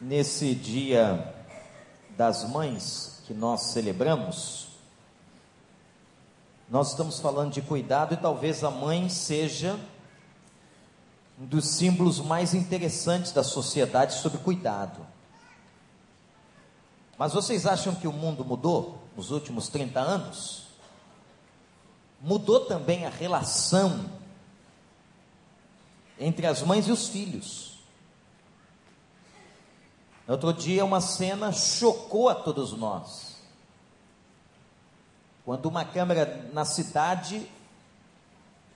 nesse 0.00 0.54
dia 0.54 1.34
das 2.16 2.48
mães 2.48 3.22
que 3.26 3.34
nós 3.34 3.62
celebramos, 3.62 4.68
nós 6.68 6.90
estamos 6.90 7.18
falando 7.18 7.52
de 7.52 7.62
cuidado 7.62 8.14
e 8.14 8.16
talvez 8.16 8.62
a 8.62 8.70
mãe 8.70 9.08
seja 9.08 9.78
um 11.40 11.46
dos 11.46 11.66
símbolos 11.66 12.20
mais 12.20 12.52
interessantes 12.52 13.32
da 13.32 13.42
sociedade 13.42 14.14
sobre 14.14 14.38
cuidado. 14.38 15.06
Mas 17.16 17.32
vocês 17.32 17.66
acham 17.66 17.94
que 17.94 18.06
o 18.06 18.12
mundo 18.12 18.44
mudou 18.44 18.98
nos 19.16 19.30
últimos 19.30 19.68
30 19.68 19.98
anos? 19.98 20.66
Mudou 22.20 22.60
também 22.66 23.06
a 23.06 23.10
relação 23.10 24.10
entre 26.18 26.46
as 26.46 26.62
mães 26.62 26.86
e 26.86 26.92
os 26.92 27.08
filhos. 27.08 27.67
Outro 30.28 30.52
dia, 30.52 30.84
uma 30.84 31.00
cena 31.00 31.50
chocou 31.52 32.28
a 32.28 32.34
todos 32.34 32.72
nós. 32.72 33.36
Quando 35.42 35.64
uma 35.64 35.86
câmera 35.86 36.50
na 36.52 36.66
cidade, 36.66 37.48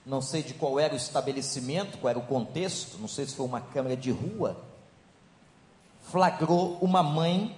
não 0.03 0.19
sei 0.19 0.41
de 0.41 0.55
qual 0.55 0.79
era 0.79 0.95
o 0.95 0.97
estabelecimento, 0.97 1.99
qual 1.99 2.09
era 2.09 2.17
o 2.17 2.25
contexto, 2.25 2.97
não 2.97 3.07
sei 3.07 3.27
se 3.27 3.35
foi 3.35 3.45
uma 3.45 3.61
câmera 3.61 3.95
de 3.95 4.09
rua, 4.09 4.59
flagrou 6.01 6.79
uma 6.81 7.03
mãe 7.03 7.55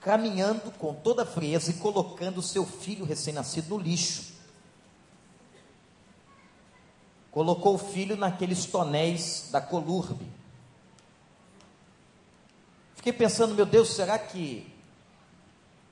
caminhando 0.00 0.70
com 0.78 0.94
toda 0.94 1.26
frieza 1.26 1.72
e 1.72 1.74
colocando 1.74 2.40
seu 2.40 2.64
filho 2.64 3.04
recém-nascido 3.04 3.76
no 3.76 3.78
lixo. 3.78 4.32
Colocou 7.30 7.74
o 7.74 7.78
filho 7.78 8.16
naqueles 8.16 8.64
tonéis 8.64 9.50
da 9.52 9.60
colurbe. 9.60 10.39
Fiquei 13.00 13.14
pensando, 13.14 13.54
meu 13.54 13.64
Deus, 13.64 13.94
será 13.94 14.18
que 14.18 14.70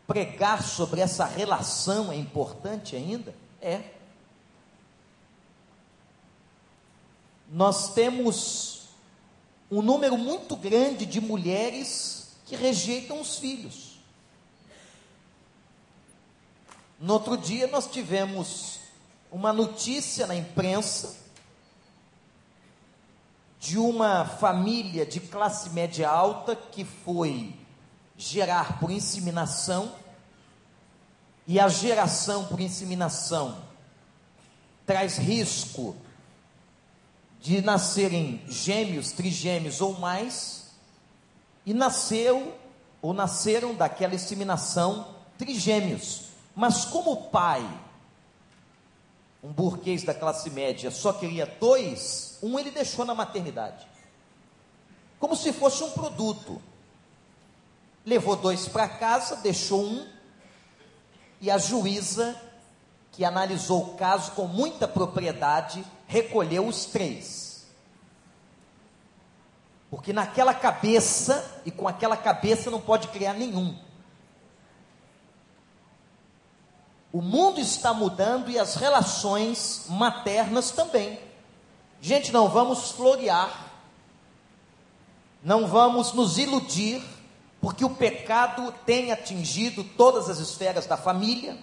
pregar 0.07 0.63
sobre 0.63 1.01
essa 1.01 1.25
relação 1.25 2.13
é 2.13 2.17
importante 2.17 2.95
ainda? 2.95 3.35
É. 3.63 3.83
Nós 7.51 7.95
temos 7.95 8.89
um 9.71 9.81
número 9.81 10.19
muito 10.19 10.55
grande 10.55 11.07
de 11.07 11.19
mulheres 11.19 12.37
que 12.45 12.55
rejeitam 12.55 13.23
os 13.23 13.39
filhos. 13.39 13.99
No 17.01 17.15
outro 17.15 17.39
dia 17.39 17.67
nós 17.69 17.87
tivemos 17.87 18.81
uma 19.33 19.51
notícia 19.51 20.27
na 20.27 20.37
imprensa 20.37 21.17
de 23.59 23.79
uma 23.79 24.25
família 24.25 25.05
de 25.05 25.21
classe 25.21 25.71
média 25.71 26.09
alta 26.09 26.55
que 26.55 26.85
foi 26.85 27.55
gerar 28.17 28.79
por 28.79 28.91
inseminação, 28.91 29.93
e 31.47 31.59
a 31.59 31.69
geração 31.69 32.45
por 32.45 32.61
inseminação 32.61 33.57
traz 34.85 35.17
risco 35.17 35.97
de 37.41 37.63
nascerem 37.63 38.43
gêmeos, 38.49 39.13
trigêmeos 39.13 39.81
ou 39.81 39.99
mais, 39.99 40.71
e 41.65 41.73
nasceu 41.73 42.55
ou 43.01 43.15
nasceram 43.15 43.75
daquela 43.75 44.15
inseminação 44.15 45.15
trigêmeos. 45.39 46.29
Mas 46.55 46.85
como 46.85 47.13
o 47.13 47.29
pai 47.29 47.67
um 49.43 49.53
burguês 49.53 50.03
da 50.03 50.15
classe 50.15 50.51
média 50.51 50.91
só 50.91 51.13
queria 51.13 51.47
dois, 51.47 52.39
um 52.43 52.59
ele 52.59 52.71
deixou 52.71 53.05
na 53.05 53.15
maternidade. 53.15 53.87
Como 55.19 55.37
se 55.37 55.53
fosse 55.53 55.83
um 55.83 55.91
produto. 55.91 56.61
Levou 58.05 58.37
dois 58.37 58.67
para 58.67 58.89
casa, 58.89 59.37
deixou 59.37 59.85
um, 59.85 60.09
e 61.41 61.51
a 61.51 61.59
juíza, 61.59 62.41
que 63.13 63.25
analisou 63.25 63.83
o 63.83 63.95
caso 63.97 64.33
com 64.33 64.47
muita 64.47 64.89
propriedade, 64.89 65.85
recolheu 66.07 66.67
os 66.67 66.87
três. 66.87 67.67
Porque 69.91 70.13
naquela 70.13 70.55
cabeça, 70.55 71.61
e 71.65 71.71
com 71.71 71.87
aquela 71.87 72.17
cabeça 72.17 72.71
não 72.71 72.81
pode 72.81 73.09
criar 73.09 73.35
nenhum. 73.35 73.79
O 77.13 77.23
mundo 77.23 77.59
está 77.59 77.95
mudando 77.95 78.51
e 78.51 78.59
as 78.59 78.75
relações 78.75 79.87
maternas 79.89 80.71
também. 80.71 81.19
Gente, 82.01 82.31
não 82.31 82.49
vamos 82.49 82.91
florear, 82.91 83.73
não 85.43 85.67
vamos 85.67 86.13
nos 86.13 86.37
iludir, 86.37 87.03
porque 87.61 87.85
o 87.85 87.91
pecado 87.91 88.73
tem 88.85 89.11
atingido 89.11 89.83
todas 89.83 90.29
as 90.29 90.39
esferas 90.39 90.87
da 90.87 90.97
família, 90.97 91.57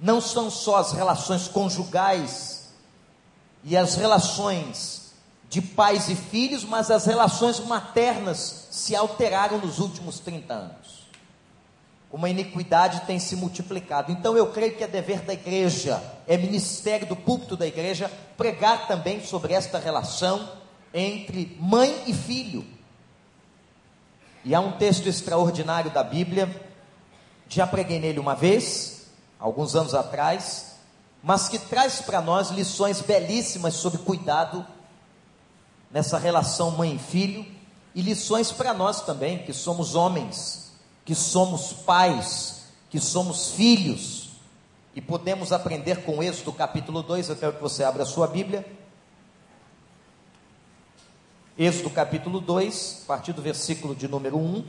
não 0.00 0.20
são 0.20 0.50
só 0.50 0.76
as 0.76 0.92
relações 0.92 1.46
conjugais 1.46 2.72
e 3.62 3.76
as 3.76 3.94
relações 3.96 5.12
de 5.48 5.60
pais 5.60 6.08
e 6.08 6.16
filhos, 6.16 6.64
mas 6.64 6.90
as 6.90 7.04
relações 7.04 7.60
maternas 7.60 8.66
se 8.70 8.96
alteraram 8.96 9.58
nos 9.58 9.78
últimos 9.78 10.18
30 10.18 10.52
anos 10.54 10.93
uma 12.14 12.30
iniquidade 12.30 13.00
tem 13.08 13.18
se 13.18 13.34
multiplicado. 13.34 14.12
Então 14.12 14.36
eu 14.36 14.46
creio 14.46 14.76
que 14.76 14.84
é 14.84 14.86
dever 14.86 15.22
da 15.22 15.32
igreja, 15.32 16.00
é 16.28 16.36
ministério 16.36 17.08
do 17.08 17.16
púlpito 17.16 17.56
da 17.56 17.66
igreja, 17.66 18.08
pregar 18.36 18.86
também 18.86 19.20
sobre 19.20 19.52
esta 19.52 19.80
relação 19.80 20.48
entre 20.94 21.56
mãe 21.60 22.04
e 22.06 22.14
filho. 22.14 22.64
E 24.44 24.54
há 24.54 24.60
um 24.60 24.70
texto 24.78 25.08
extraordinário 25.08 25.90
da 25.90 26.04
Bíblia, 26.04 26.48
já 27.48 27.66
preguei 27.66 27.98
nele 27.98 28.20
uma 28.20 28.36
vez, 28.36 29.08
alguns 29.36 29.74
anos 29.74 29.92
atrás, 29.92 30.76
mas 31.20 31.48
que 31.48 31.58
traz 31.58 32.00
para 32.00 32.20
nós 32.20 32.50
lições 32.50 33.00
belíssimas 33.00 33.74
sobre 33.74 33.98
cuidado 33.98 34.64
nessa 35.90 36.16
relação 36.16 36.70
mãe 36.70 36.94
e 36.94 36.98
filho, 36.98 37.44
e 37.92 38.00
lições 38.00 38.52
para 38.52 38.72
nós 38.72 39.00
também, 39.00 39.38
que 39.38 39.52
somos 39.52 39.96
homens 39.96 40.63
que 41.04 41.14
somos 41.14 41.72
pais, 41.72 42.64
que 42.90 42.98
somos 42.98 43.52
filhos, 43.52 44.30
e 44.94 45.00
podemos 45.00 45.52
aprender 45.52 46.04
com 46.04 46.22
Êxodo 46.22 46.52
capítulo 46.52 47.02
2. 47.02 47.28
Eu 47.28 47.36
quero 47.36 47.52
que 47.54 47.62
você 47.62 47.82
abra 47.82 48.04
a 48.04 48.06
sua 48.06 48.28
Bíblia. 48.28 48.64
Êxodo 51.58 51.90
capítulo 51.90 52.40
2, 52.40 53.02
a 53.02 53.06
partir 53.06 53.32
do 53.32 53.42
versículo 53.42 53.94
de 53.94 54.06
número 54.06 54.38
1, 54.38 54.64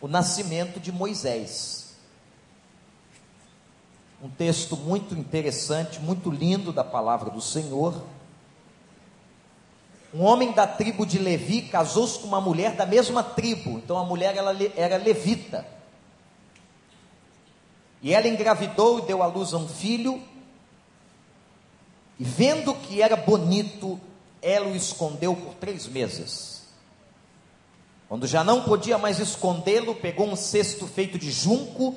o 0.00 0.08
nascimento 0.08 0.80
de 0.80 0.90
Moisés. 0.90 1.96
Um 4.22 4.28
texto 4.28 4.76
muito 4.76 5.14
interessante, 5.14 6.00
muito 6.00 6.30
lindo 6.30 6.72
da 6.72 6.84
palavra 6.84 7.30
do 7.30 7.40
Senhor 7.40 8.02
um 10.12 10.24
homem 10.24 10.52
da 10.52 10.66
tribo 10.66 11.06
de 11.06 11.18
Levi 11.18 11.62
casou-se 11.62 12.18
com 12.18 12.26
uma 12.26 12.40
mulher 12.40 12.74
da 12.74 12.84
mesma 12.84 13.22
tribo, 13.22 13.78
então 13.78 13.96
a 13.96 14.04
mulher 14.04 14.36
ela 14.36 14.56
era 14.76 14.96
levita. 14.96 15.66
E 18.02 18.12
ela 18.12 18.26
engravidou 18.26 18.98
e 18.98 19.02
deu 19.02 19.22
à 19.22 19.26
luz 19.26 19.54
a 19.54 19.58
um 19.58 19.68
filho, 19.68 20.20
e 22.18 22.24
vendo 22.24 22.74
que 22.74 23.00
era 23.00 23.16
bonito, 23.16 24.00
ela 24.42 24.68
o 24.68 24.76
escondeu 24.76 25.36
por 25.36 25.54
três 25.54 25.86
meses. 25.86 26.64
Quando 28.08 28.26
já 28.26 28.42
não 28.42 28.64
podia 28.64 28.98
mais 28.98 29.20
escondê-lo, 29.20 29.94
pegou 29.94 30.28
um 30.28 30.34
cesto 30.34 30.86
feito 30.88 31.18
de 31.18 31.30
junco 31.30 31.94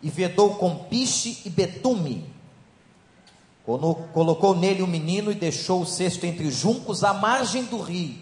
e 0.00 0.08
vedou 0.08 0.54
com 0.54 0.84
piche 0.84 1.42
e 1.44 1.50
betume 1.50 2.37
colocou 4.14 4.54
nele 4.54 4.80
o 4.80 4.86
um 4.86 4.88
menino 4.88 5.30
e 5.30 5.34
deixou 5.34 5.82
o 5.82 5.86
cesto 5.86 6.24
entre 6.24 6.50
juncos 6.50 7.04
à 7.04 7.12
margem 7.12 7.64
do 7.64 7.78
rio. 7.78 8.16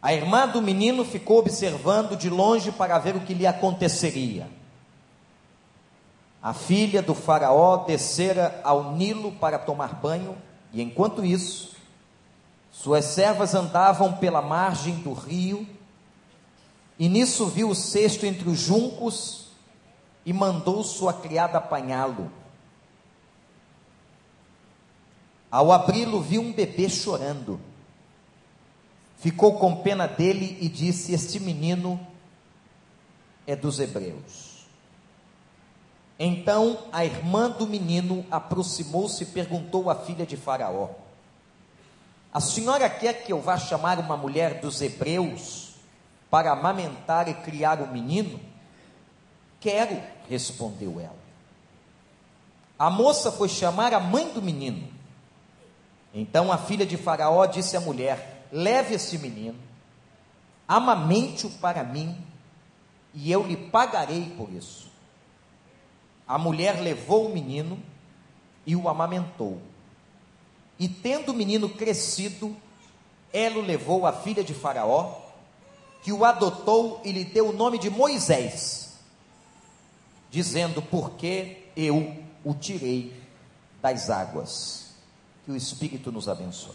A 0.00 0.14
irmã 0.14 0.48
do 0.48 0.62
menino 0.62 1.04
ficou 1.04 1.38
observando 1.38 2.16
de 2.16 2.30
longe 2.30 2.72
para 2.72 2.98
ver 2.98 3.14
o 3.14 3.20
que 3.20 3.34
lhe 3.34 3.46
aconteceria. 3.46 4.48
A 6.42 6.54
filha 6.54 7.02
do 7.02 7.14
Faraó 7.14 7.78
descera 7.78 8.60
ao 8.62 8.92
Nilo 8.92 9.32
para 9.32 9.58
tomar 9.58 9.94
banho, 9.94 10.38
e 10.72 10.80
enquanto 10.80 11.24
isso, 11.24 11.74
suas 12.70 13.04
servas 13.04 13.54
andavam 13.54 14.12
pela 14.12 14.40
margem 14.40 14.94
do 14.94 15.12
rio, 15.12 15.66
e 16.98 17.08
nisso 17.08 17.46
viu 17.46 17.68
o 17.68 17.74
cesto 17.74 18.24
entre 18.24 18.48
os 18.48 18.58
juncos 18.58 19.48
e 20.24 20.32
mandou 20.32 20.82
sua 20.84 21.12
criada 21.12 21.58
apanhá-lo. 21.58 22.30
Ao 25.50 25.72
abri-lo, 25.72 26.20
viu 26.20 26.40
um 26.42 26.52
bebê 26.52 26.88
chorando. 26.88 27.60
Ficou 29.18 29.58
com 29.58 29.76
pena 29.76 30.06
dele 30.06 30.58
e 30.60 30.68
disse: 30.68 31.12
Este 31.12 31.40
menino 31.40 31.98
é 33.46 33.54
dos 33.54 33.78
hebreus. 33.78 34.66
Então 36.18 36.78
a 36.92 37.04
irmã 37.04 37.50
do 37.50 37.66
menino 37.66 38.24
aproximou-se 38.30 39.22
e 39.22 39.26
perguntou 39.26 39.90
à 39.90 39.94
filha 39.94 40.26
de 40.26 40.36
Faraó: 40.36 40.90
A 42.32 42.40
senhora 42.40 42.88
quer 42.88 43.24
que 43.24 43.32
eu 43.32 43.40
vá 43.40 43.58
chamar 43.58 43.98
uma 43.98 44.16
mulher 44.16 44.60
dos 44.60 44.80
hebreus 44.80 45.74
para 46.30 46.52
amamentar 46.52 47.28
e 47.28 47.34
criar 47.34 47.80
um 47.80 47.92
menino? 47.92 48.40
Quero, 49.60 50.00
respondeu 50.28 51.00
ela. 51.00 51.26
A 52.78 52.90
moça 52.90 53.32
foi 53.32 53.48
chamar 53.48 53.94
a 53.94 54.00
mãe 54.00 54.32
do 54.32 54.42
menino. 54.42 54.95
Então 56.18 56.50
a 56.50 56.56
filha 56.56 56.86
de 56.86 56.96
Faraó 56.96 57.44
disse 57.44 57.76
à 57.76 57.80
mulher: 57.80 58.48
Leve 58.50 58.94
esse 58.94 59.18
menino, 59.18 59.58
amamente-o 60.66 61.50
para 61.50 61.84
mim, 61.84 62.16
e 63.12 63.30
eu 63.30 63.46
lhe 63.46 63.54
pagarei 63.54 64.32
por 64.34 64.50
isso. 64.50 64.88
A 66.26 66.38
mulher 66.38 66.80
levou 66.80 67.26
o 67.26 67.34
menino 67.34 67.78
e 68.64 68.74
o 68.74 68.88
amamentou. 68.88 69.60
E 70.78 70.88
tendo 70.88 71.32
o 71.32 71.34
menino 71.34 71.68
crescido, 71.68 72.56
ela 73.30 73.58
o 73.58 73.62
levou 73.62 74.06
à 74.06 74.12
filha 74.14 74.42
de 74.42 74.54
Faraó, 74.54 75.20
que 76.02 76.14
o 76.14 76.24
adotou 76.24 77.02
e 77.04 77.12
lhe 77.12 77.26
deu 77.26 77.50
o 77.50 77.52
nome 77.52 77.78
de 77.78 77.90
Moisés, 77.90 78.96
dizendo: 80.30 80.80
Porque 80.80 81.64
eu 81.76 82.16
o 82.42 82.54
tirei 82.54 83.14
das 83.82 84.08
águas. 84.08 84.85
Que 85.46 85.52
o 85.52 85.56
Espírito 85.56 86.12
nos 86.12 86.28
abençoe. 86.28 86.74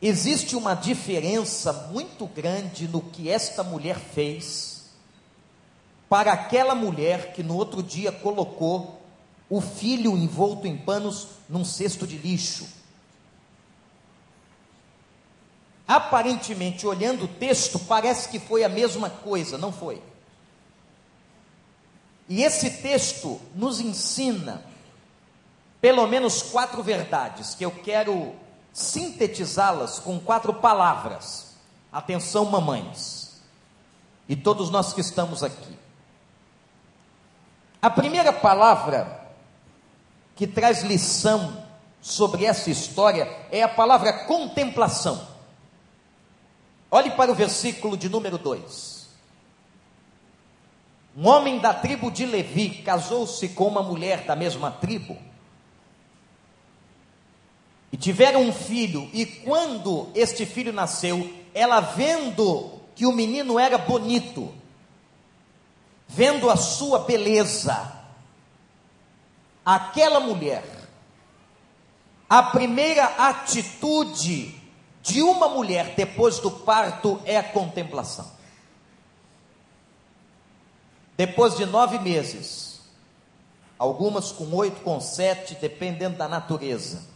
Existe 0.00 0.54
uma 0.54 0.74
diferença 0.74 1.72
muito 1.90 2.26
grande 2.26 2.86
no 2.86 3.02
que 3.02 3.28
esta 3.28 3.62
mulher 3.62 3.98
fez 3.98 4.84
para 6.08 6.32
aquela 6.32 6.74
mulher 6.74 7.32
que 7.32 7.42
no 7.42 7.56
outro 7.56 7.82
dia 7.82 8.12
colocou 8.12 9.02
o 9.50 9.60
filho 9.60 10.16
envolto 10.16 10.66
em 10.66 10.76
panos 10.76 11.26
num 11.48 11.64
cesto 11.64 12.06
de 12.06 12.16
lixo. 12.16 12.68
Aparentemente, 15.88 16.86
olhando 16.86 17.24
o 17.24 17.28
texto, 17.28 17.78
parece 17.80 18.28
que 18.28 18.38
foi 18.38 18.62
a 18.64 18.68
mesma 18.68 19.10
coisa, 19.10 19.58
não 19.58 19.72
foi? 19.72 20.00
E 22.28 22.42
esse 22.42 22.70
texto 22.70 23.40
nos 23.54 23.80
ensina 23.80 24.64
pelo 25.86 26.04
menos 26.08 26.42
quatro 26.42 26.82
verdades 26.82 27.54
que 27.54 27.64
eu 27.64 27.70
quero 27.70 28.34
sintetizá-las 28.72 30.00
com 30.00 30.18
quatro 30.18 30.52
palavras. 30.52 31.54
Atenção, 31.92 32.44
mamães, 32.46 33.40
e 34.28 34.34
todos 34.34 34.68
nós 34.68 34.92
que 34.92 35.00
estamos 35.00 35.44
aqui. 35.44 35.78
A 37.80 37.88
primeira 37.88 38.32
palavra 38.32 39.30
que 40.34 40.44
traz 40.44 40.82
lição 40.82 41.64
sobre 42.00 42.44
essa 42.44 42.68
história 42.68 43.46
é 43.52 43.62
a 43.62 43.68
palavra 43.68 44.24
contemplação. 44.26 45.24
Olhe 46.90 47.12
para 47.12 47.30
o 47.30 47.34
versículo 47.36 47.96
de 47.96 48.08
número 48.08 48.38
2. 48.38 49.06
Um 51.16 51.28
homem 51.28 51.60
da 51.60 51.72
tribo 51.72 52.10
de 52.10 52.26
Levi 52.26 52.82
casou-se 52.82 53.50
com 53.50 53.68
uma 53.68 53.84
mulher 53.84 54.24
da 54.24 54.34
mesma 54.34 54.72
tribo. 54.72 55.16
E 57.96 57.98
tiveram 57.98 58.42
um 58.42 58.52
filho, 58.52 59.08
e 59.10 59.24
quando 59.24 60.10
este 60.14 60.44
filho 60.44 60.70
nasceu, 60.70 61.32
ela 61.54 61.80
vendo 61.80 62.78
que 62.94 63.06
o 63.06 63.12
menino 63.12 63.58
era 63.58 63.78
bonito, 63.78 64.54
vendo 66.06 66.50
a 66.50 66.56
sua 66.56 66.98
beleza, 66.98 67.90
aquela 69.64 70.20
mulher, 70.20 70.62
a 72.28 72.42
primeira 72.42 73.06
atitude 73.16 74.54
de 75.00 75.22
uma 75.22 75.48
mulher 75.48 75.94
depois 75.96 76.38
do 76.38 76.50
parto 76.50 77.18
é 77.24 77.38
a 77.38 77.42
contemplação. 77.42 78.30
Depois 81.16 81.56
de 81.56 81.64
nove 81.64 81.98
meses, 81.98 82.82
algumas 83.78 84.32
com 84.32 84.54
oito, 84.54 84.82
com 84.82 85.00
sete, 85.00 85.54
dependendo 85.54 86.18
da 86.18 86.28
natureza. 86.28 87.15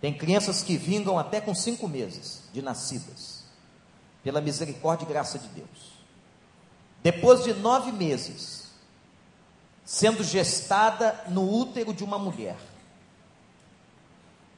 Tem 0.00 0.12
crianças 0.12 0.62
que 0.62 0.76
vingam 0.76 1.18
até 1.18 1.40
com 1.40 1.54
cinco 1.54 1.88
meses 1.88 2.42
de 2.52 2.62
nascidas, 2.62 3.44
pela 4.22 4.40
misericórdia 4.40 5.04
e 5.04 5.08
graça 5.08 5.38
de 5.38 5.48
Deus. 5.48 5.98
Depois 7.02 7.42
de 7.44 7.52
nove 7.54 7.92
meses, 7.92 8.68
sendo 9.84 10.22
gestada 10.22 11.24
no 11.28 11.50
útero 11.50 11.94
de 11.94 12.04
uma 12.04 12.18
mulher. 12.18 12.56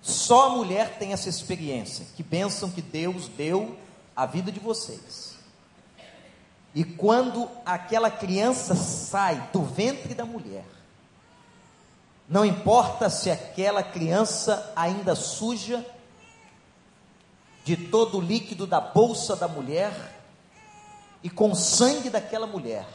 Só 0.03 0.47
a 0.47 0.57
mulher 0.57 0.99
tem 0.99 1.13
essa 1.13 1.29
experiência. 1.29 2.07
Que 2.17 2.23
pensam 2.23 2.71
que 2.71 2.83
Deus 2.83 3.29
deu 3.29 3.77
a 4.17 4.27
vida 4.27 4.51
de 4.51 4.59
vocês. 4.59 5.35
E 6.75 6.85
quando 6.85 7.49
aquela 7.65 8.11
criança 8.11 8.75
sai 8.75 9.51
do 9.53 9.63
ventre 9.63 10.15
da 10.15 10.25
mulher, 10.25 10.65
não 12.31 12.45
importa 12.45 13.11
se 13.11 13.29
aquela 13.29 13.83
criança 13.83 14.73
ainda 14.77 15.17
suja 15.17 15.85
de 17.65 17.77
todo 17.77 18.19
o 18.19 18.21
líquido 18.21 18.69
da 18.69 18.81
bolsa 18.81 19.35
da 19.35 19.49
mulher, 19.49 19.93
e 21.25 21.29
com 21.29 21.51
o 21.51 21.57
sangue 21.57 22.09
daquela 22.09 22.47
mulher, 22.47 22.87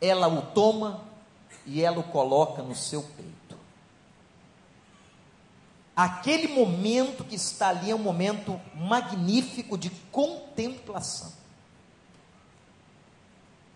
ela 0.00 0.28
o 0.28 0.40
toma 0.40 1.00
e 1.66 1.82
ela 1.82 1.98
o 1.98 2.04
coloca 2.04 2.62
no 2.62 2.76
seu 2.76 3.02
peito. 3.02 3.58
Aquele 5.96 6.46
momento 6.46 7.24
que 7.24 7.34
está 7.34 7.70
ali 7.70 7.90
é 7.90 7.94
um 7.94 7.98
momento 7.98 8.60
magnífico 8.72 9.76
de 9.76 9.90
contemplação. 10.12 11.32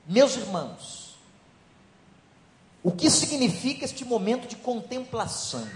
Meus 0.07 0.37
irmãos, 0.37 1.00
o 2.83 2.91
que 2.91 3.11
significa 3.11 3.85
este 3.85 4.05
momento 4.05 4.49
de 4.49 4.57
contemplação? 4.57 5.69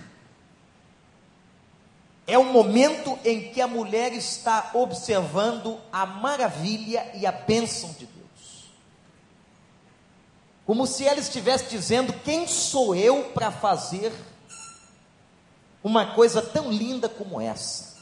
É 2.26 2.38
o 2.38 2.44
momento 2.44 3.18
em 3.24 3.52
que 3.52 3.60
a 3.60 3.66
mulher 3.66 4.12
está 4.12 4.70
observando 4.72 5.78
a 5.92 6.06
maravilha 6.06 7.10
e 7.14 7.26
a 7.26 7.32
bênção 7.32 7.92
de 7.92 8.06
Deus 8.06 8.14
como 10.66 10.86
se 10.86 11.06
ela 11.06 11.20
estivesse 11.20 11.68
dizendo: 11.68 12.12
Quem 12.24 12.46
sou 12.46 12.94
eu 12.94 13.24
para 13.34 13.50
fazer 13.50 14.12
uma 15.82 16.14
coisa 16.14 16.40
tão 16.40 16.70
linda 16.70 17.08
como 17.08 17.40
essa? 17.40 17.94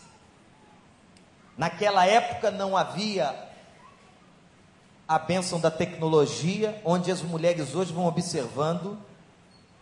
Naquela 1.56 2.06
época 2.06 2.50
não 2.50 2.76
havia 2.76 3.50
a 5.06 5.18
bênção 5.18 5.60
da 5.60 5.70
tecnologia, 5.70 6.80
onde 6.84 7.10
as 7.10 7.22
mulheres 7.22 7.74
hoje 7.74 7.92
vão 7.92 8.06
observando 8.06 8.98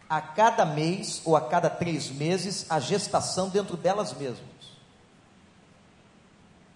a 0.08 0.20
cada 0.20 0.64
mês 0.64 1.22
ou 1.24 1.36
a 1.36 1.40
cada 1.40 1.70
três 1.70 2.10
meses 2.10 2.66
a 2.68 2.80
gestação 2.80 3.48
dentro 3.48 3.76
delas 3.76 4.12
mesmas. 4.12 4.48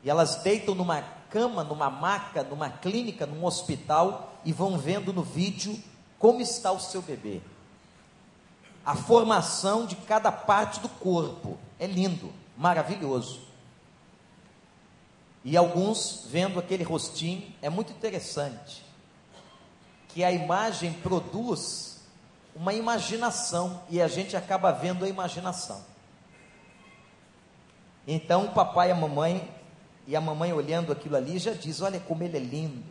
E 0.04 0.10
elas 0.10 0.36
deitam 0.36 0.74
numa 0.74 1.02
cama, 1.30 1.64
numa 1.64 1.90
maca, 1.90 2.44
numa 2.44 2.70
clínica, 2.70 3.26
num 3.26 3.44
hospital 3.44 4.34
e 4.44 4.52
vão 4.52 4.78
vendo 4.78 5.12
no 5.12 5.22
vídeo 5.22 5.76
como 6.18 6.40
está 6.40 6.70
o 6.70 6.78
seu 6.78 7.02
bebê. 7.02 7.40
A 8.86 8.94
formação 8.94 9.84
de 9.86 9.96
cada 9.96 10.30
parte 10.30 10.78
do 10.78 10.88
corpo 10.88 11.58
é 11.78 11.86
lindo, 11.86 12.30
maravilhoso. 12.56 13.40
E 15.44 15.58
alguns 15.58 16.24
vendo 16.26 16.58
aquele 16.58 16.82
rostinho 16.82 17.52
é 17.60 17.68
muito 17.68 17.92
interessante, 17.92 18.82
que 20.08 20.24
a 20.24 20.32
imagem 20.32 20.94
produz 20.94 22.00
uma 22.56 22.72
imaginação 22.72 23.82
e 23.90 24.00
a 24.00 24.08
gente 24.08 24.36
acaba 24.36 24.72
vendo 24.72 25.04
a 25.04 25.08
imaginação. 25.08 25.84
Então 28.06 28.46
o 28.46 28.52
papai 28.52 28.88
e 28.88 28.92
a 28.92 28.94
mamãe, 28.94 29.50
e 30.06 30.16
a 30.16 30.20
mamãe 30.20 30.52
olhando 30.52 30.92
aquilo 30.92 31.16
ali, 31.16 31.38
já 31.38 31.52
diz: 31.52 31.82
Olha 31.82 32.00
como 32.00 32.22
ele 32.22 32.36
é 32.36 32.40
lindo, 32.40 32.84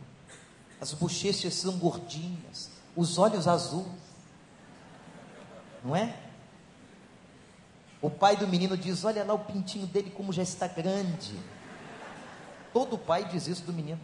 as 0.80 0.92
bochechas 0.92 1.54
são 1.54 1.76
gordinhas, 1.78 2.70
os 2.94 3.18
olhos 3.18 3.48
azuis. 3.48 3.86
Não 5.84 5.96
é? 5.96 6.16
O 8.00 8.10
pai 8.10 8.36
do 8.36 8.46
menino 8.46 8.76
diz: 8.76 9.04
Olha 9.04 9.24
lá 9.24 9.34
o 9.34 9.38
pintinho 9.40 9.86
dele, 9.86 10.10
como 10.10 10.32
já 10.32 10.42
está 10.42 10.68
grande. 10.68 11.38
Todo 12.74 12.98
pai 12.98 13.24
diz 13.24 13.46
isso 13.46 13.62
do 13.62 13.72
menino. 13.72 14.00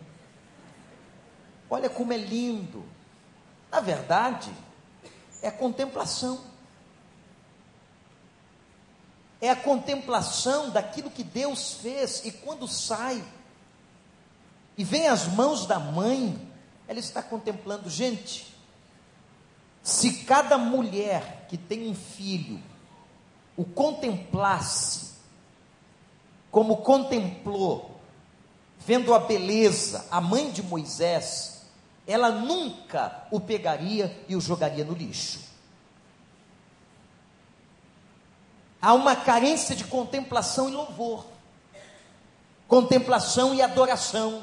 Olha 1.69 1.91
como 1.91 2.15
é 2.15 2.17
lindo. 2.17 2.85
Na 3.71 3.81
verdade, 3.81 4.51
é 5.43 5.51
contemplação. 5.51 6.41
É 9.41 9.51
a 9.51 9.57
contemplação 9.57 10.71
daquilo 10.71 11.11
que 11.11 11.25
Deus 11.25 11.75
fez, 11.75 12.25
e 12.25 12.33
quando 12.33 12.67
sai 12.69 13.23
e 14.77 14.85
vem 14.85 15.09
as 15.09 15.27
mãos 15.27 15.67
da 15.67 15.79
mãe, 15.79 16.49
ela 16.87 16.99
está 16.99 17.23
contemplando, 17.23 17.91
gente, 17.91 18.55
se 19.83 20.25
cada 20.25 20.57
mulher 20.57 21.47
que 21.49 21.59
tem 21.59 21.89
um 21.89 21.95
filho 21.95 22.63
o 23.57 23.65
contemplasse, 23.65 25.11
como 26.51 26.79
contemplou, 26.79 27.90
vendo 28.87 29.15
a 29.15 29.19
beleza, 29.19 30.07
a 30.11 30.21
mãe 30.21 30.51
de 30.51 30.63
Moisés, 30.63 31.63
ela 32.07 32.31
nunca 32.31 33.27
o 33.31 33.39
pegaria 33.39 34.25
e 34.29 34.35
o 34.35 34.41
jogaria 34.41 34.85
no 34.85 34.95
lixo. 34.95 35.41
Há 38.83 38.95
uma 38.95 39.15
carência 39.15 39.77
de 39.77 39.85
contemplação 39.85 40.69
e 40.69 40.73
louvor, 40.73 41.27
contemplação 42.67 43.55
e 43.55 43.61
adoração. 43.61 44.43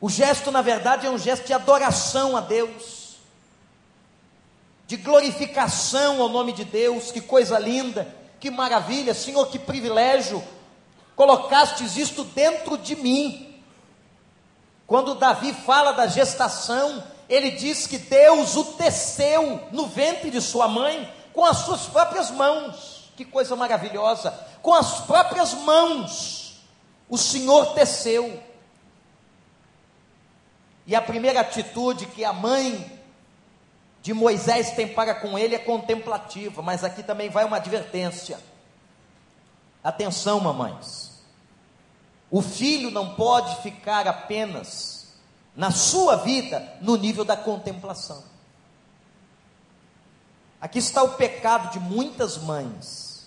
O 0.00 0.08
gesto, 0.08 0.50
na 0.50 0.62
verdade, 0.62 1.06
é 1.06 1.10
um 1.10 1.18
gesto 1.18 1.46
de 1.46 1.52
adoração 1.52 2.36
a 2.36 2.40
Deus, 2.40 3.18
de 4.86 4.96
glorificação 4.96 6.22
ao 6.22 6.30
nome 6.30 6.52
de 6.52 6.64
Deus. 6.64 7.12
Que 7.12 7.20
coisa 7.20 7.58
linda, 7.58 8.12
que 8.40 8.50
maravilha, 8.50 9.14
Senhor, 9.14 9.46
que 9.48 9.58
privilégio, 9.58 10.42
colocastes 11.16 11.96
isto 11.96 12.24
dentro 12.24 12.76
de 12.78 12.96
mim. 12.96 13.60
Quando 14.86 15.14
Davi 15.14 15.52
fala 15.52 15.92
da 15.92 16.06
gestação, 16.06 17.02
ele 17.28 17.50
diz 17.52 17.86
que 17.86 17.98
Deus 17.98 18.56
o 18.56 18.64
teceu 18.74 19.60
no 19.72 19.86
ventre 19.86 20.30
de 20.30 20.40
sua 20.40 20.68
mãe 20.68 21.10
com 21.32 21.44
as 21.44 21.58
suas 21.58 21.86
próprias 21.86 22.30
mãos. 22.30 23.10
Que 23.16 23.24
coisa 23.24 23.56
maravilhosa! 23.56 24.30
Com 24.60 24.74
as 24.74 25.00
próprias 25.00 25.54
mãos, 25.54 26.60
o 27.08 27.16
Senhor 27.16 27.74
teceu. 27.74 28.42
E 30.86 30.94
a 30.94 31.00
primeira 31.00 31.40
atitude 31.40 32.06
que 32.06 32.24
a 32.24 32.32
mãe 32.32 33.00
de 34.02 34.12
Moisés 34.12 34.72
tem 34.72 34.88
para 34.88 35.14
com 35.14 35.38
ele 35.38 35.54
é 35.54 35.58
contemplativa, 35.58 36.60
mas 36.60 36.82
aqui 36.82 37.02
também 37.02 37.30
vai 37.30 37.44
uma 37.44 37.56
advertência. 37.56 38.38
Atenção, 39.82 40.40
mamães. 40.40 41.22
O 42.30 42.40
filho 42.40 42.90
não 42.90 43.14
pode 43.14 43.60
ficar 43.62 44.06
apenas 44.06 45.12
na 45.54 45.70
sua 45.70 46.16
vida 46.16 46.78
no 46.80 46.96
nível 46.96 47.24
da 47.24 47.36
contemplação. 47.36 48.24
Aqui 50.60 50.78
está 50.78 51.02
o 51.02 51.14
pecado 51.14 51.72
de 51.72 51.80
muitas 51.80 52.38
mães. 52.38 53.26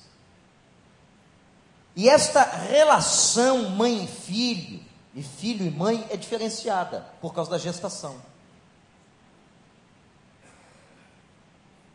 E 1.96 2.10
esta 2.10 2.44
relação 2.44 3.70
mãe 3.70 4.06
e 4.06 4.08
filho 4.08 4.84
e 5.14 5.24
filho 5.24 5.66
e 5.66 5.70
mãe 5.70 6.06
é 6.10 6.18
diferenciada 6.18 7.06
por 7.22 7.34
causa 7.34 7.52
da 7.52 7.58
gestação. 7.58 8.16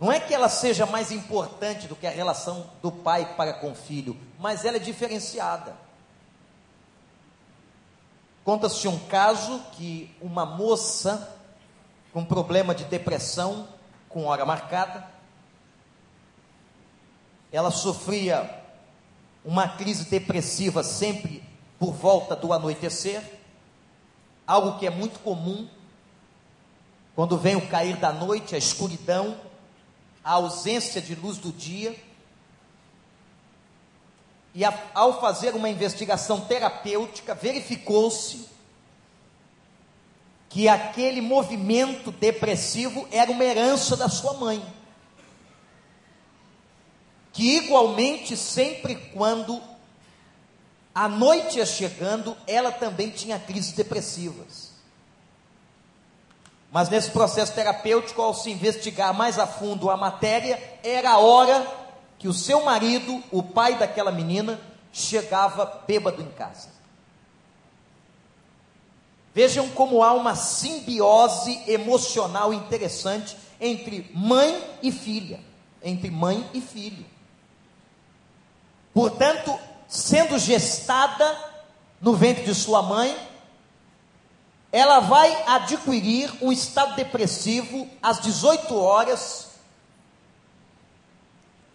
Não 0.00 0.11
é 0.11 0.19
que 0.19 0.33
ela 0.33 0.49
seja 0.49 0.87
mais 0.87 1.12
importante 1.12 1.87
do 1.87 1.95
que 1.95 2.07
a 2.07 2.11
relação 2.11 2.71
do 2.80 2.90
pai 2.90 3.35
para 3.37 3.52
com 3.52 3.73
o 3.73 3.75
filho, 3.75 4.16
mas 4.38 4.64
ela 4.64 4.78
é 4.78 4.80
diferenciada. 4.80 5.76
Conta-se 8.42 8.88
um 8.88 8.99
caso 8.99 9.61
que 9.73 10.11
uma 10.23 10.47
moça 10.47 11.37
com 12.14 12.25
problema 12.25 12.75
de 12.75 12.85
depressão, 12.85 13.69
com 14.09 14.25
hora 14.25 14.47
marcada, 14.47 15.07
ela 17.52 17.71
sofria 17.71 18.59
uma 19.45 19.69
crise 19.69 20.07
depressiva 20.07 20.83
sempre 20.83 21.45
por 21.78 21.92
volta 21.92 22.35
do 22.35 22.54
anoitecer, 22.54 23.23
algo 24.47 24.78
que 24.78 24.87
é 24.87 24.90
muito 24.90 25.19
comum 25.21 25.69
quando 27.14 27.37
vem 27.37 27.57
o 27.57 27.69
cair 27.69 27.97
da 27.97 28.12
noite, 28.12 28.54
a 28.54 28.59
escuridão, 28.59 29.37
a 30.25 30.33
ausência 30.33 31.00
de 31.00 31.15
luz 31.15 31.39
do 31.39 31.53
dia. 31.53 31.97
E 34.55 34.65
a, 34.65 34.91
ao 34.95 35.21
fazer 35.21 35.55
uma 35.55 35.69
investigação 35.69 36.41
terapêutica, 36.41 37.35
verificou-se 37.35 38.49
que 40.49 40.69
aquele 40.69 41.21
movimento 41.21 42.11
depressivo 42.11 43.07
era 43.12 43.31
uma 43.31 43.45
herança 43.45 43.97
da 43.97 44.09
sua 44.09 44.35
mãe. 44.35 44.61
Que 47.33 47.59
igualmente, 47.59 48.37
sempre 48.37 48.97
quando 49.12 49.62
a 50.93 51.09
noite 51.09 51.59
ia 51.59 51.67
chegando, 51.67 52.37
ela 52.49 52.73
também 52.73 53.11
tinha 53.11 53.39
crises 53.39 53.73
depressivas. 53.73 54.70
Mas 56.71 56.89
nesse 56.89 57.11
processo 57.11 57.53
terapêutico, 57.53 58.23
ao 58.23 58.33
se 58.33 58.50
investigar 58.50 59.12
mais 59.12 59.39
a 59.39 59.47
fundo 59.47 59.91
a 59.91 59.97
matéria, 59.97 60.62
era 60.85 61.12
a 61.12 61.19
hora 61.19 61.67
que 62.19 62.29
o 62.29 62.35
seu 62.35 62.65
marido, 62.65 63.23
o 63.33 63.43
pai 63.43 63.77
daquela 63.77 64.12
menina, 64.12 64.61
chegava 64.93 65.83
bêbado 65.87 66.23
em 66.23 66.31
casa. 66.31 66.69
Vejam 69.35 69.69
como 69.71 70.03
há 70.03 70.12
uma 70.12 70.35
simbiose 70.35 71.62
emocional 71.67 72.53
interessante 72.53 73.37
entre 73.61 74.11
mãe 74.15 74.62
e 74.83 74.91
filha, 74.91 75.41
entre 75.83 76.11
mãe 76.11 76.49
e 76.53 76.61
filho. 76.61 77.05
Portanto, 78.93 79.57
sendo 79.89 80.39
gestada 80.39 81.37
no 82.00 82.15
ventre 82.15 82.45
de 82.45 82.55
sua 82.55 82.83
mãe, 82.83 83.17
ela 84.73 85.00
vai 85.00 85.43
adquirir 85.49 86.33
um 86.41 86.53
estado 86.53 86.95
depressivo 86.95 87.89
às 88.00 88.21
18 88.21 88.77
horas, 88.77 89.50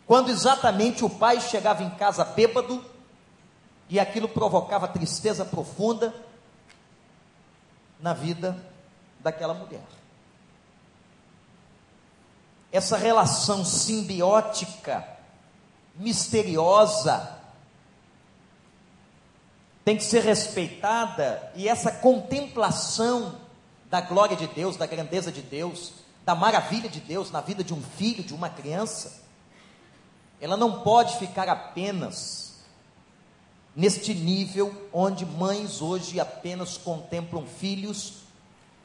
quando 0.08 0.30
exatamente 0.30 1.04
o 1.04 1.10
pai 1.10 1.42
chegava 1.42 1.84
em 1.84 1.90
casa 1.90 2.24
bêbado 2.24 2.84
e 3.90 4.00
aquilo 4.00 4.30
provocava 4.30 4.88
tristeza 4.88 5.44
profunda 5.44 6.14
na 8.00 8.14
vida 8.14 8.58
daquela 9.20 9.54
mulher. 9.54 9.84
Essa 12.72 12.98
relação 12.98 13.66
simbiótica, 13.66 15.06
misteriosa, 15.96 17.40
tem 19.86 19.96
que 19.96 20.04
ser 20.04 20.24
respeitada 20.24 21.51
e 21.56 21.70
essa 21.70 21.92
contemplação 21.92 23.36
da 23.88 24.01
glória 24.01 24.36
de 24.36 24.48
Deus, 24.48 24.75
da 24.75 24.88
grandeza 24.88 25.32
de 25.32 25.44
Deus, 25.44 25.94
da 26.25 26.34
maravilha 26.34 26.89
de 26.89 27.00
Deus 27.00 27.30
na 27.30 27.39
vida 27.39 27.63
de 27.63 27.72
um 27.72 27.82
filho, 27.82 28.24
de 28.24 28.34
uma 28.34 28.50
criança, 28.50 29.24
ela 30.42 30.58
não 30.58 30.82
pode 30.82 31.18
ficar 31.20 31.48
apenas 31.48 32.56
neste 33.75 34.13
nível 34.15 34.89
onde 34.92 35.24
mães 35.24 35.84
hoje 35.84 36.20
apenas 36.20 36.77
contemplam 36.77 37.46
filhos 37.46 38.24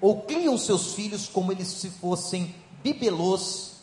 ou 0.03 0.23
criam 0.23 0.59
seus 0.59 0.95
filhos 0.95 1.29
como 1.29 1.51
eles 1.51 1.69
se 1.69 1.89
fossem 1.89 2.55
bibelôs 2.83 3.77